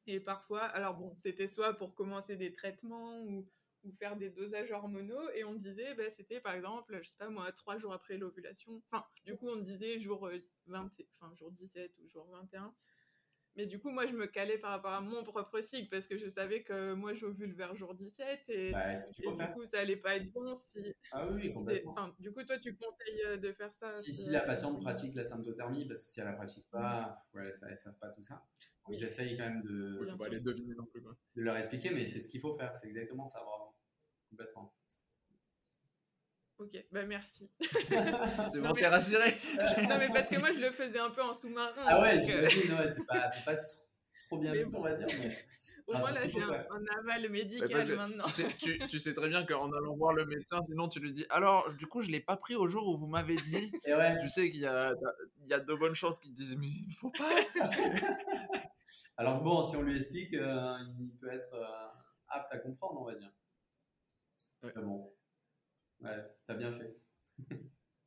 [0.07, 3.47] Et parfois, alors bon, c'était soit pour commencer des traitements ou,
[3.83, 7.29] ou faire des dosages hormonaux, et on disait, bah, c'était par exemple, je sais pas
[7.29, 8.81] moi, trois jours après l'ovulation.
[8.91, 10.29] Enfin, du coup, on disait jour,
[10.67, 12.73] 20, enfin, jour 17 ou jour 21.
[13.55, 16.17] Mais du coup, moi, je me calais par rapport à mon propre cycle parce que
[16.17, 19.79] je savais que moi, j'ovule vers jour 17 et, bah, si et du coup, ça
[19.79, 20.95] allait pas être bon si.
[21.11, 21.91] Ah oui, complètement.
[21.91, 25.23] Enfin, du coup, toi, tu conseilles de faire ça Si, si la patiente pratique la
[25.23, 27.37] symptothermie, parce que si elle la pratique pas, mmh.
[27.37, 28.43] ouais, ça, ne savent pas tout ça.
[28.87, 31.15] Donc, j'essaye quand même de, oui, pas les deviner non plus, quoi.
[31.35, 32.75] de leur expliquer, mais c'est ce qu'il faut faire.
[32.75, 33.62] C'est exactement ça, vraiment.
[34.33, 34.73] Complètement.
[36.57, 37.51] Ok, bah merci.
[37.61, 39.35] c'est bon, t'es rassuré
[39.87, 41.83] Non, mais parce que moi, je le faisais un peu en sous-marin.
[41.85, 42.77] Ah ouais, j'imagine, euh...
[42.83, 43.57] ouais, c'est pas, pas
[44.27, 45.07] trop bien vu, on va dire.
[45.19, 45.37] Mais...
[45.87, 48.25] Au moins, là, j'ai un, un, aval médical que, maintenant.
[48.25, 51.13] Tu sais, tu, tu sais, très bien qu'en allant voir le médecin, sinon tu lui
[51.13, 53.71] dis Alors, du coup, je ne l'ai pas pris au jour où vous m'avez dit.
[53.85, 54.19] Et ouais.
[54.21, 54.93] Tu sais qu'il y a,
[55.43, 57.29] il y a de bonnes chances qu'ils disent Mais il ne faut pas.
[59.17, 61.87] Alors, bon, si on lui explique, euh, il peut être euh,
[62.29, 63.31] apte à comprendre, on va dire.
[64.63, 64.71] Ouais.
[64.75, 65.13] Mais bon.
[66.01, 66.97] Ouais, t'as bien fait.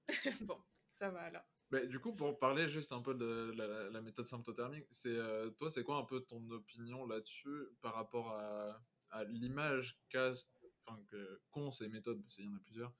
[0.43, 0.59] bon,
[0.93, 1.43] ça va alors.
[1.71, 5.51] Mais du coup, pour parler juste un peu de la, la méthode symptothermique, c'est euh,
[5.51, 10.33] toi, c'est quoi un peu ton opinion là-dessus par rapport à, à l'image qu'ont
[10.87, 12.93] enfin, qu ces méthodes, parce qu'il y en a plusieurs,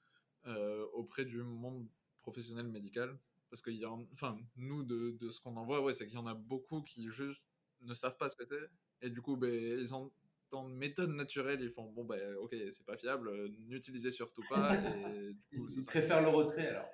[0.47, 1.85] euh, auprès du monde
[2.21, 3.17] professionnel médical?
[3.49, 6.15] Parce que y a, enfin, nous, de, de ce qu'on en voit, ouais, c'est qu'il
[6.15, 7.41] y en a beaucoup qui juste
[7.81, 8.69] ne savent pas ce que c'est,
[9.01, 10.11] et du coup, ben, ils ont
[10.49, 14.43] tant de méthodes naturelles, ils font bon, ben ok, c'est pas fiable, euh, n'utilisez surtout
[14.49, 14.75] pas.
[14.75, 16.89] Et, du coup, ils préfèrent le retrait alors.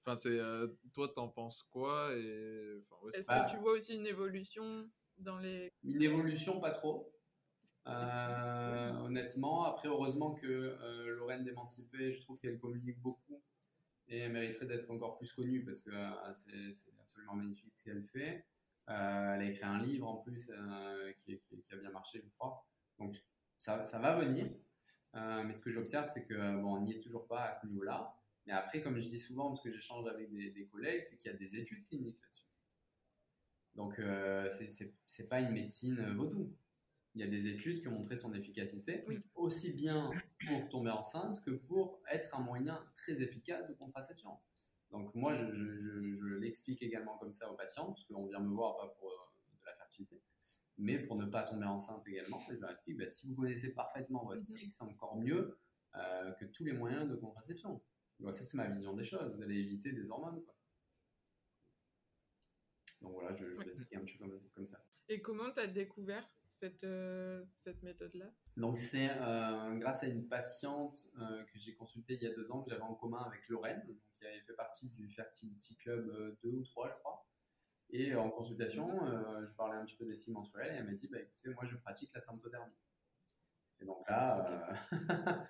[0.02, 3.94] enfin, c'est euh, toi, t'en penses quoi et enfin, ouais, Est-ce que tu vois aussi
[3.94, 7.12] une évolution dans les Une évolution, pas trop.
[7.87, 13.40] Euh, honnêtement, après, heureusement que euh, Lorraine d'Émancipé, je trouve qu'elle communique beaucoup
[14.09, 15.90] et elle mériterait d'être encore plus connue parce que
[16.33, 18.44] c'est absolument magnifique ce qu'elle fait.
[18.88, 22.20] Euh, elle a écrit un livre en plus euh, qui, qui, qui, a bien marché,
[22.25, 22.66] je crois.
[22.99, 23.16] Donc
[23.59, 24.46] ça, ça va venir.
[25.14, 27.66] Euh, mais ce que j'observe, c'est que bon, on n'y est toujours pas à ce
[27.66, 28.14] niveau-là.
[28.46, 31.31] Mais après, comme je dis souvent, parce que j'échange avec des, des collègues, c'est qu'il
[31.31, 32.46] y a des études cliniques là-dessus.
[33.77, 34.49] Donc euh,
[35.07, 36.51] c'est pas une médecine vaudou.
[37.14, 39.18] Il y a des études qui ont montré son efficacité, oui.
[39.35, 40.11] aussi bien
[40.46, 44.38] pour tomber enceinte que pour être un moyen très efficace de contraception.
[44.98, 48.40] Donc moi, je, je, je, je l'explique également comme ça aux patients, parce qu'on vient
[48.40, 50.20] me voir pas pour euh, de la fertilité,
[50.78, 52.40] mais pour ne pas tomber enceinte également.
[52.48, 55.56] Je leur explique, bah, si vous connaissez parfaitement votre cycle, c'est encore mieux
[55.94, 57.80] euh, que tous les moyens de contraception.
[58.20, 59.35] Donc ça, c'est ma vision des choses.
[59.35, 60.42] Vous allez éviter des hormones.
[60.42, 60.54] Quoi.
[63.02, 64.82] Donc voilà, je, je l'explique un petit peu comme, comme ça.
[65.09, 66.28] Et comment tu as découvert
[66.61, 72.14] cette, euh, cette méthode-là Donc, c'est euh, grâce à une patiente euh, que j'ai consultée
[72.14, 74.55] il y a deux ans, que j'avais en commun avec Lorraine, donc, qui avait fait
[74.55, 77.27] partie du Fertility Club 2 ou 3, je crois.
[77.90, 78.88] Et en consultation,
[79.45, 81.64] je parlais un petit peu des cycles menstruels et elle m'a dit bah, écoutez, moi
[81.64, 82.75] je pratique la symptothermie.
[83.81, 84.69] Et donc là,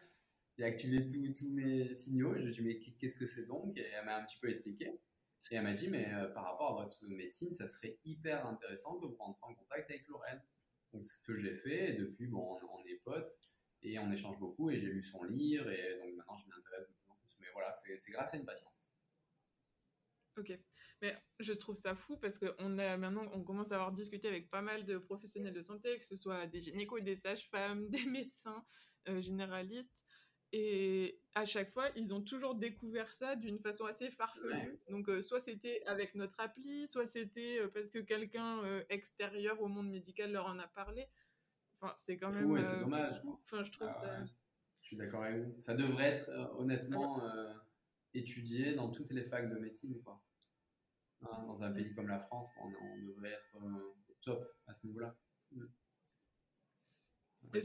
[0.59, 2.35] j'ai activé tous mes signaux.
[2.35, 3.75] Je lui ai dit mais qu'est-ce que c'est donc?
[3.79, 5.01] Et elle m'a un petit peu expliqué.
[5.51, 9.07] Et elle m'a dit mais par rapport à votre médecine, ça serait hyper intéressant que
[9.07, 10.43] vous rentriez en contact avec Lorraine.
[10.93, 13.39] Donc, ce que j'ai fait, et depuis, bon, on, est potes,
[13.83, 16.89] et on échange beaucoup, et j'ai lu son livre, et donc maintenant, je m'y intéresse
[16.89, 17.37] de plus plus.
[17.41, 18.73] Mais voilà, c'est grâce à une patiente.
[20.39, 20.59] Ok.
[21.03, 24.29] Mais je trouve ça fou parce que on a maintenant, on commence à avoir discuté
[24.29, 28.05] avec pas mal de professionnels de santé, que ce soit des gynécos, des sages-femmes, des
[28.05, 28.65] médecins
[29.09, 29.93] euh, généralistes.
[30.53, 34.49] Et à chaque fois, ils ont toujours découvert ça d'une façon assez farfelue.
[34.53, 34.81] Ouais.
[34.89, 39.61] Donc, euh, soit c'était avec notre appli, soit c'était euh, parce que quelqu'un euh, extérieur
[39.61, 41.09] au monde médical leur en a parlé.
[41.81, 42.65] Enfin, c'est quand Fou, même.
[42.65, 43.21] c'est dommage.
[43.21, 43.33] Fou.
[43.35, 44.19] Enfin, je trouve Ah ça.
[44.21, 44.27] ouais.
[44.83, 45.61] Je suis d'accord avec vous.
[45.61, 47.21] Ça devrait être honnêtement
[48.15, 50.01] étudié dans toutes les facs de médecine.
[50.03, 50.23] Quoi.
[51.23, 53.57] Hein, dans un pays comme la France, on, on devrait être
[54.23, 55.15] top à ce niveau-là.
[57.53, 57.61] Ouais,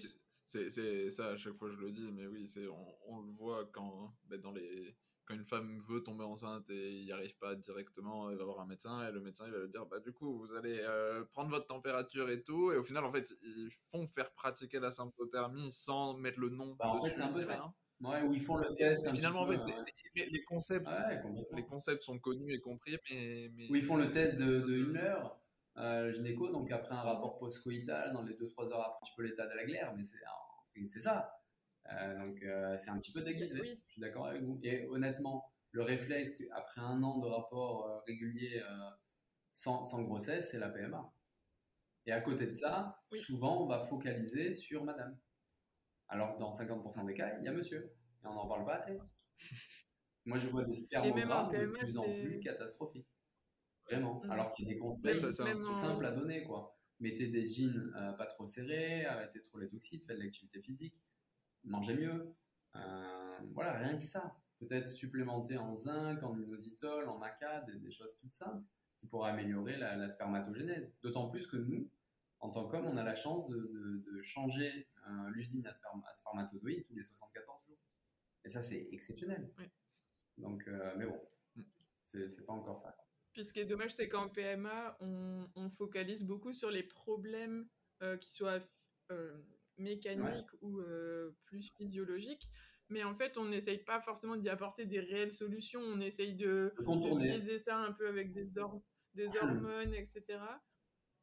[0.52, 4.14] c'est ça, à chaque fois je le dis, mais oui, on, on le voit quand,
[4.26, 8.30] ben, dans les, quand une femme veut tomber enceinte et il n'y arrive pas directement,
[8.30, 10.40] elle va voir un médecin et le médecin il va lui dire bah du coup
[10.40, 14.08] vous allez euh, prendre votre température et tout et au final en fait ils font
[14.08, 16.76] faire pratiquer la symptothermie sans mettre le nom.
[16.80, 17.74] Bah, en fait c'est un peu ça.
[18.02, 19.08] Ouais, où ils font le test.
[19.08, 19.74] Un Finalement, en peu, fait, ouais.
[20.16, 21.22] les, les, concepts, ouais,
[21.56, 23.52] les concepts sont connus et compris, mais.
[23.56, 23.70] mais...
[23.70, 25.40] Où ils font le test de, de une heure,
[25.78, 29.24] euh, gynéco, donc après un rapport post-coïtal, dans les 2-3 heures après, un petit peu
[29.24, 30.04] l'état de la glaire, mais
[30.86, 31.38] c'est ça.
[31.92, 33.82] Euh, donc euh, c'est un petit peu déguisé, Oui.
[33.88, 34.60] je suis d'accord avec vous.
[34.64, 38.62] Et honnêtement, le réflexe, après un an de rapport euh, régulier
[39.54, 41.12] sans, sans grossesse, c'est la PMA.
[42.06, 43.20] Et à côté de ça, Oui.
[43.20, 45.18] souvent, on va focaliser sur madame.
[46.08, 47.94] Alors que dans 50% des cas, il y a monsieur.
[48.24, 48.98] Et on n'en parle pas assez.
[50.26, 53.08] Moi, je vois des spermogrammes de plus en plus catastrophiques.
[53.92, 54.22] Vraiment.
[54.24, 54.32] Mm.
[54.32, 55.22] Alors qu'il y a des conseils
[55.68, 56.78] simples à donner, quoi.
[57.00, 60.96] Mettez des jeans euh, pas trop serrés, arrêtez trop les toxiques, faites de l'activité physique,
[61.64, 62.36] mangez mieux.
[62.76, 64.38] Euh, voilà, rien que ça.
[64.60, 68.64] Peut-être supplémenter en zinc, en inositol, en maca, des, choses toutes simples
[68.98, 70.96] qui pourraient améliorer la, spermatogénèse.
[71.02, 71.90] D'autant plus que nous,
[72.40, 77.04] en tant qu'hommes, on a la chance de, changer euh, l'usine à, spermatozoïdes tous les
[77.04, 77.78] 74 jours.
[78.46, 79.52] Et ça, c'est exceptionnel.
[80.38, 81.20] Donc, mais bon,
[81.56, 81.64] mm.
[82.06, 82.96] c'est pas encore ça.
[83.34, 87.68] Puis ce qui est dommage, c'est qu'en PMA, on, focalise beaucoup sur les problèmes
[88.04, 88.60] euh, qui soient
[89.12, 89.38] euh,
[89.78, 92.50] mécaniques ou euh, plus physiologiques.
[92.90, 95.80] Mais en fait, on n'essaye pas forcément d'y apporter des réelles solutions.
[95.80, 100.40] On essaye de, de ça un peu avec des, des hormones, etc.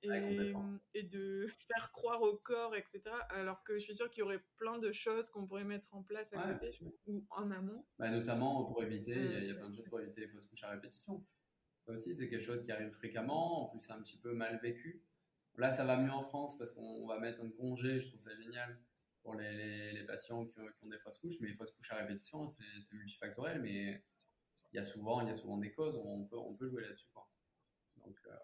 [0.03, 3.03] Et, de faire croire au corps, etc.
[3.31, 6.03] Alors que je suis sûre qu'il y aurait plein de choses qu'on pourrait mettre en
[6.03, 6.69] place à côté
[7.07, 7.85] ou en amont.
[7.99, 10.65] Bah, notamment pour éviter, il y, a plein de choses pour éviter les fausses couches
[10.65, 11.23] à répétition
[11.93, 13.65] aussi, c'est quelque chose qui arrive fréquemment.
[13.65, 15.03] En plus, c'est un petit peu mal vécu.
[15.57, 18.01] Là, ça va mieux en France parce qu'on va mettre un congé.
[18.01, 18.79] Je trouve ça génial
[19.23, 21.41] pour les, les, patients qui ont, des fausses couches.
[21.41, 23.61] Mais les fausses couches à répétition, c'est multifactoriel.
[23.61, 24.03] Mais
[24.73, 25.97] il y, a souvent, il y a souvent des causes.
[25.97, 27.09] On peut, on peut jouer là-dessus.
[27.97, 28.37] Donc, euh,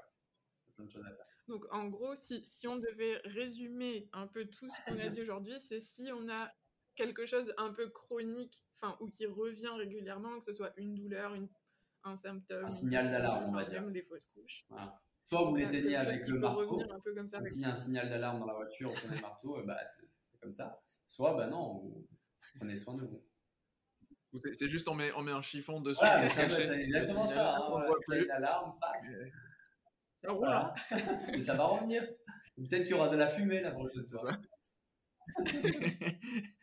[0.74, 1.26] plein de choses à faire.
[1.46, 5.22] Donc, en gros, si, si on devait résumer un peu tout ce qu'on a dit
[5.22, 6.52] aujourd'hui, c'est si on a
[6.94, 11.34] quelque chose un peu chronique, enfin, ou qui revient régulièrement, que ce soit une douleur,
[11.34, 11.48] une
[12.04, 12.64] un symptôme.
[12.64, 13.82] Un signal d'alarme, on va dire.
[13.90, 14.66] Des fausses couches.
[15.24, 16.82] Soit vous l'éteignez avec le marteau,
[17.14, 19.80] comme, s'il y a un signal d'alarme dans la voiture, on prenez le marteau, bah,
[19.86, 20.06] c'est
[20.38, 20.82] comme ça.
[21.08, 22.06] Soit, bah non, vous
[22.56, 23.24] prenez soin de vous.
[24.52, 26.04] C'est juste on met, on met un chiffon dessus.
[26.28, 27.56] c'est exactement ça.
[27.56, 28.26] Hein, plus.
[28.26, 28.74] d'alarme,
[30.22, 30.48] Ça roule.
[30.48, 30.74] Hein.
[31.32, 32.02] Et ça va revenir.
[32.56, 34.30] Peut-être qu'il y aura de la fumée la prochaine fois.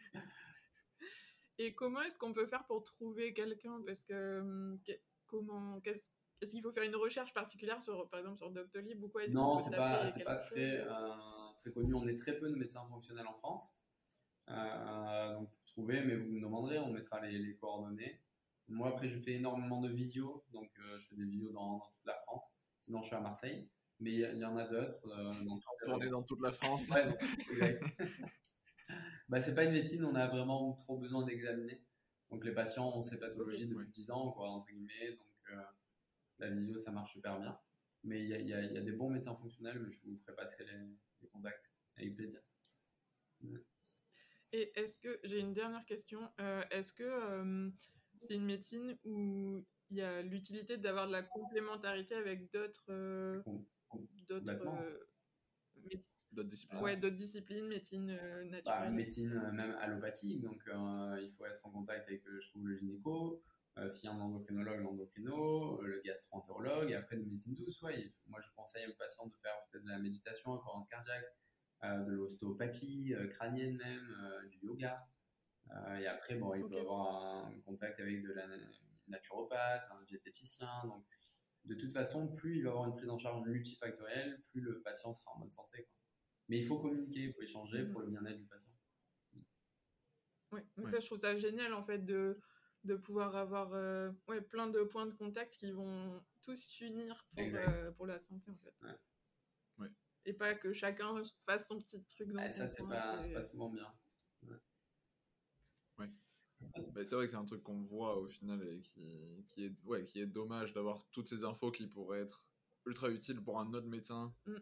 [1.57, 3.81] Et comment est-ce qu'on peut faire pour trouver quelqu'un?
[3.85, 4.77] Parce que
[5.31, 9.27] comment est-ce qu'il faut faire une recherche particulière sur, par exemple, sur Doctolib ou quoi?
[9.29, 11.13] Non, c'est pas, c'est pas très, euh,
[11.57, 11.93] très connu.
[11.93, 13.75] On est très peu de médecins fonctionnels en France.
[14.49, 18.19] Euh, donc pour trouver, mais vous me demanderez, on mettra les, coordonnées.
[18.67, 22.05] Moi après, je fais énormément de visio, donc euh, je fais des visios dans, toute
[22.05, 22.51] la France.
[22.79, 23.69] Sinon, je suis à Marseille,
[23.99, 24.99] mais il y, en a d'autres.
[25.87, 26.89] on est dans toute la France.
[26.89, 27.77] ouais,
[29.29, 31.81] bah, c'est pas une médecine, on a vraiment trop besoin d'examiner.
[32.31, 35.11] Donc les patients ont ces pathologies depuis 10 ans, quoi, entre guillemets.
[35.11, 35.61] Donc euh,
[36.39, 37.59] la vidéo, ça marche super bien.
[38.03, 40.65] Mais il y a, y a, des bons médecins fonctionnels, mais je vous ferai passer
[40.65, 42.41] les, contacts avec plaisir.
[44.53, 47.69] Et est-ce que, j'ai une dernière question, euh, est-ce que euh,
[48.19, 53.43] c'est une médecine où il y a l'utilité d'avoir de la complémentarité avec d'autres
[54.27, 54.45] d'autres
[56.31, 58.93] D'autres disciplines Ouais, d'autres disciplines, médecine euh, bah, naturelle.
[58.93, 62.77] médecine euh, même allopathique, donc euh, il faut être en contact avec, je trouve, le
[62.77, 63.43] gynéco,
[63.89, 68.39] s'il y a un endocrinologue, l'endocrino, le gastro-entérologue, et après de médecine douce, ouais, moi
[68.41, 71.25] je conseille aux patients de faire peut-être de la méditation, courante cardiaque,
[71.83, 74.15] de l'ostéopathie crânienne même,
[74.51, 75.07] du yoga.
[75.99, 78.45] et après, bon, il peut avoir un contact avec de la
[79.07, 81.05] naturopathe, un diététicien, donc
[81.65, 85.13] de toute façon, plus il va avoir une prise en charge multifactorielle, plus le patient
[85.13, 85.87] sera en bonne santé.
[86.51, 88.73] Mais il faut communiquer, il faut échanger pour le bien-être du patient.
[90.51, 92.41] Oui, mais ça, je trouve ça génial en fait de,
[92.83, 97.45] de pouvoir avoir euh, ouais, plein de points de contact qui vont tous s'unir pour,
[97.45, 98.75] euh, pour, la santé en fait.
[99.77, 99.87] Ouais.
[100.25, 103.69] Et pas que chacun fasse son petit truc dans ah, Ça, c'est pas, pas souvent
[103.69, 103.87] bien.
[105.99, 106.09] Ouais.
[106.59, 109.73] Bah, c'est vrai que c'est un truc qu'on voit au final et qui, qui, est,
[109.85, 112.45] ouais, qui est dommage d'avoir toutes ces infos qui pourraient être
[112.85, 114.55] ultra utile pour un autre médecin, mm.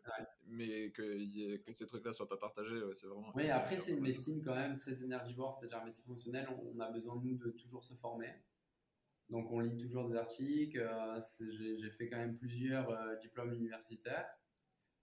[0.47, 3.32] mais que, que ces trucs-là soient pas partagés, c'est vraiment.
[3.36, 7.20] Oui, après, c'est une médecine quand même très énergivore, c'est-à-dire médecine fonctionnelle, on, a besoin,
[7.24, 8.34] nous, de toujours se former.
[9.30, 10.80] Donc, on lit toujours des articles.
[10.80, 11.20] Euh,
[11.51, 14.28] j'ai fait quand même plusieurs euh, diplômes universitaires.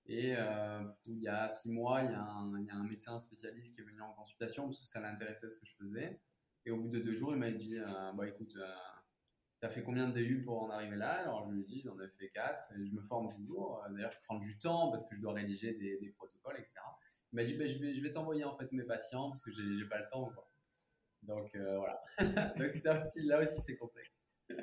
[0.08, 3.18] Et euh, il y a six mois, il y, a un, y, a un médecin
[3.18, 6.20] spécialiste qui est venu en consultation parce que ça l'intéressait ce que je faisais.
[6.64, 7.76] Et au bout de deux jours, il m'a dit
[8.16, 8.56] bah, écoute,
[9.61, 11.22] T'as fait combien de DU pour en arriver là?
[11.22, 13.82] Alors je lui ai dit, j'en ai fait 4 et je me forme toujours.
[13.84, 16.74] Euh, d'ailleurs, je prends du temps parce que je dois rédiger des, des protocoles, etc.
[17.32, 19.50] Il m'a dit, bah, je vais, je vais t'envoyer en fait mes patients parce que
[19.50, 20.30] j'ai pas le temps.
[20.34, 20.46] Quoi.
[21.22, 22.04] Donc euh, voilà.
[22.57, 24.20] Donc ça aussi, là aussi, c'est complexe.
[24.50, 24.59] c'est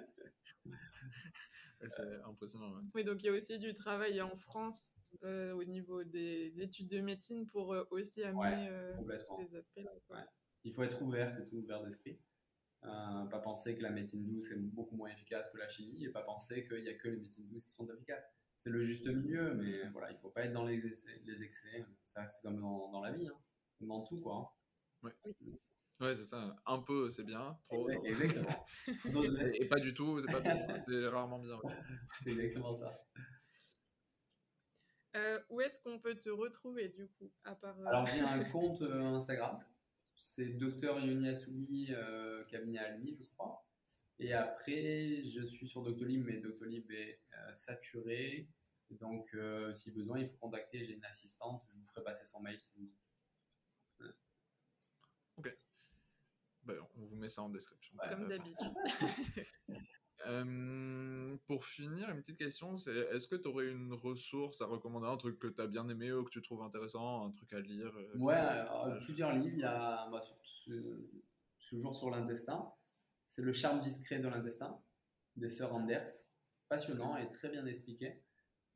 [2.25, 2.79] impressionnant.
[2.93, 6.87] Oui, donc il y a aussi du travail en France euh, au niveau des études
[6.87, 8.69] de médecine pour aussi amener
[9.37, 9.91] ces aspects-là.
[10.63, 12.19] Il faut être ouvert, c'est tout, ouvert d'esprit.
[12.85, 16.09] Euh, pas penser que la médecine douce est beaucoup moins efficace que la chimie et
[16.09, 18.27] pas penser qu'il n'y a que les médecines douces qui sont efficaces.
[18.57, 21.21] C'est le juste milieu, mais voilà, il faut pas être dans les excès.
[21.25, 21.85] Les excès.
[22.03, 23.37] Ça, c'est comme dans, dans, la vie, hein.
[23.81, 24.53] dans tout, quoi.
[25.01, 25.11] Ouais.
[25.99, 26.55] Ouais, c'est ça.
[26.65, 27.57] Un peu, c'est bien.
[27.67, 27.89] Trop.
[27.89, 28.65] exactement.
[29.53, 30.81] et, pas du tout, c'est pas bien.
[30.85, 31.59] C'est rarement bien.
[32.21, 32.99] C'est exactement ça.
[35.15, 38.43] Euh, où est-ce qu'on peut te retrouver du coup à part, euh, Alors j'ai un
[38.45, 39.59] compte euh, Instagram,
[40.15, 41.93] c'est Docteur Yoni Assouli,
[42.49, 43.65] cabinet Almi, je crois.
[44.19, 47.19] Et après, je suis sur Doctolib, mais Doctolib est
[47.55, 48.47] saturé.
[48.91, 49.35] Donc,
[49.73, 50.85] si besoin, il faut contacter.
[50.85, 51.63] J'ai une assistante.
[51.71, 52.91] Je vous ferai passer son mail si vous
[55.37, 55.57] Ok.
[56.63, 57.97] Ben, on vous met ça en description.
[58.09, 58.73] Comme d'habitude.
[60.27, 65.07] Euh, pour finir, une petite question, c'est est-ce que tu aurais une ressource à recommander,
[65.07, 67.59] un truc que tu as bien aimé ou que tu trouves intéressant, un truc à
[67.59, 69.53] lire euh, Ouais, plusieurs livres.
[69.53, 70.21] Il y a bah,
[71.69, 72.71] toujours sur l'intestin.
[73.27, 74.79] C'est Le charme discret de l'intestin
[75.35, 76.07] des sœurs Anders.
[76.69, 78.21] Passionnant et très bien expliqué.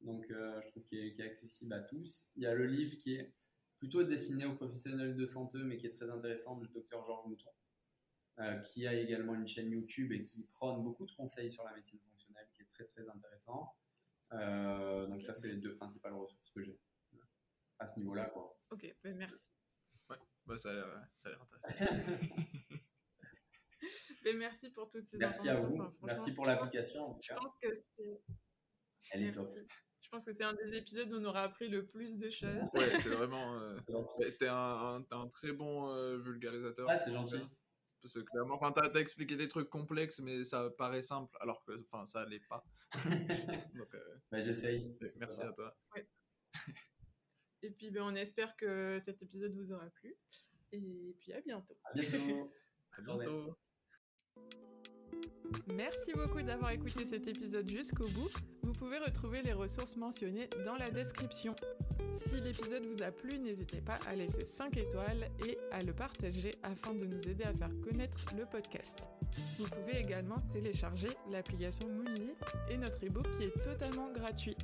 [0.01, 2.27] Donc, euh, je trouve qu'il est, est, accessible à tous.
[2.35, 3.33] Il y a le livre qui est
[3.77, 7.49] plutôt destiné aux professionnels de santé, mais qui est très intéressant, du docteur Georges Mouton.
[8.39, 11.73] Euh, qui a également une chaîne YouTube et qui prône beaucoup de conseils sur la
[11.73, 13.75] médecine fonctionnelle, qui est très très intéressant.
[14.33, 16.79] Euh, donc ça, c'est les deux principales ressources que j'ai
[17.79, 18.25] à ce niveau-là.
[18.25, 18.55] Quoi.
[18.69, 19.43] Ok, ben merci.
[20.07, 21.95] Ouais, bah, ça, a l'air, ça a l'air intéressant.
[24.23, 25.97] ben merci pour toutes ces Merci à vous.
[26.03, 27.17] merci pour l'application.
[27.19, 28.21] Je pense que c'est...
[29.13, 29.51] Elle est top.
[29.99, 32.69] Je pense que c'est un des épisodes où on aura appris le plus de choses.
[32.75, 33.55] Ouais, c'est vraiment.
[33.55, 33.79] Euh,
[34.39, 36.85] t'es un, un, très bon vulgarisateur.
[36.87, 37.41] Ah, c'est gentil.
[38.01, 41.83] Parce que clairement, enfin, t'as expliqué des trucs complexes, mais ça paraît simple, alors que
[41.91, 42.63] enfin, ça l'est pas.
[43.75, 44.95] Donc, euh, bah, j'essaye.
[45.19, 45.75] Merci à toi.
[47.63, 50.15] Et puis, ben, on espère que cet épisode vous aura plu.
[50.71, 51.77] Et puis, à bientôt.
[51.85, 52.53] À bientôt.
[52.91, 53.57] à bientôt.
[55.67, 58.29] Merci beaucoup d'avoir écouté cet épisode jusqu'au bout.
[58.63, 61.55] Vous pouvez retrouver les ressources mentionnées dans la description.
[62.15, 66.51] Si l'épisode vous a plu, n'hésitez pas à laisser 5 étoiles et à le partager
[66.63, 69.07] afin de nous aider à faire connaître le podcast.
[69.59, 72.33] Vous pouvez également télécharger l'application Moonly
[72.69, 74.57] et notre ebook qui est totalement gratuit.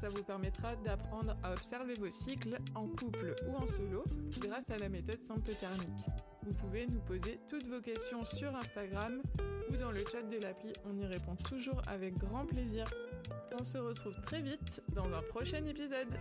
[0.00, 4.04] Ça vous permettra d'apprendre à observer vos cycles en couple ou en solo
[4.38, 6.06] grâce à la méthode symptothermique.
[6.44, 9.22] Vous pouvez nous poser toutes vos questions sur Instagram
[9.70, 12.84] ou dans le chat de l'appli, on y répond toujours avec grand plaisir.
[13.58, 16.18] On se retrouve très vite dans un prochain épisode.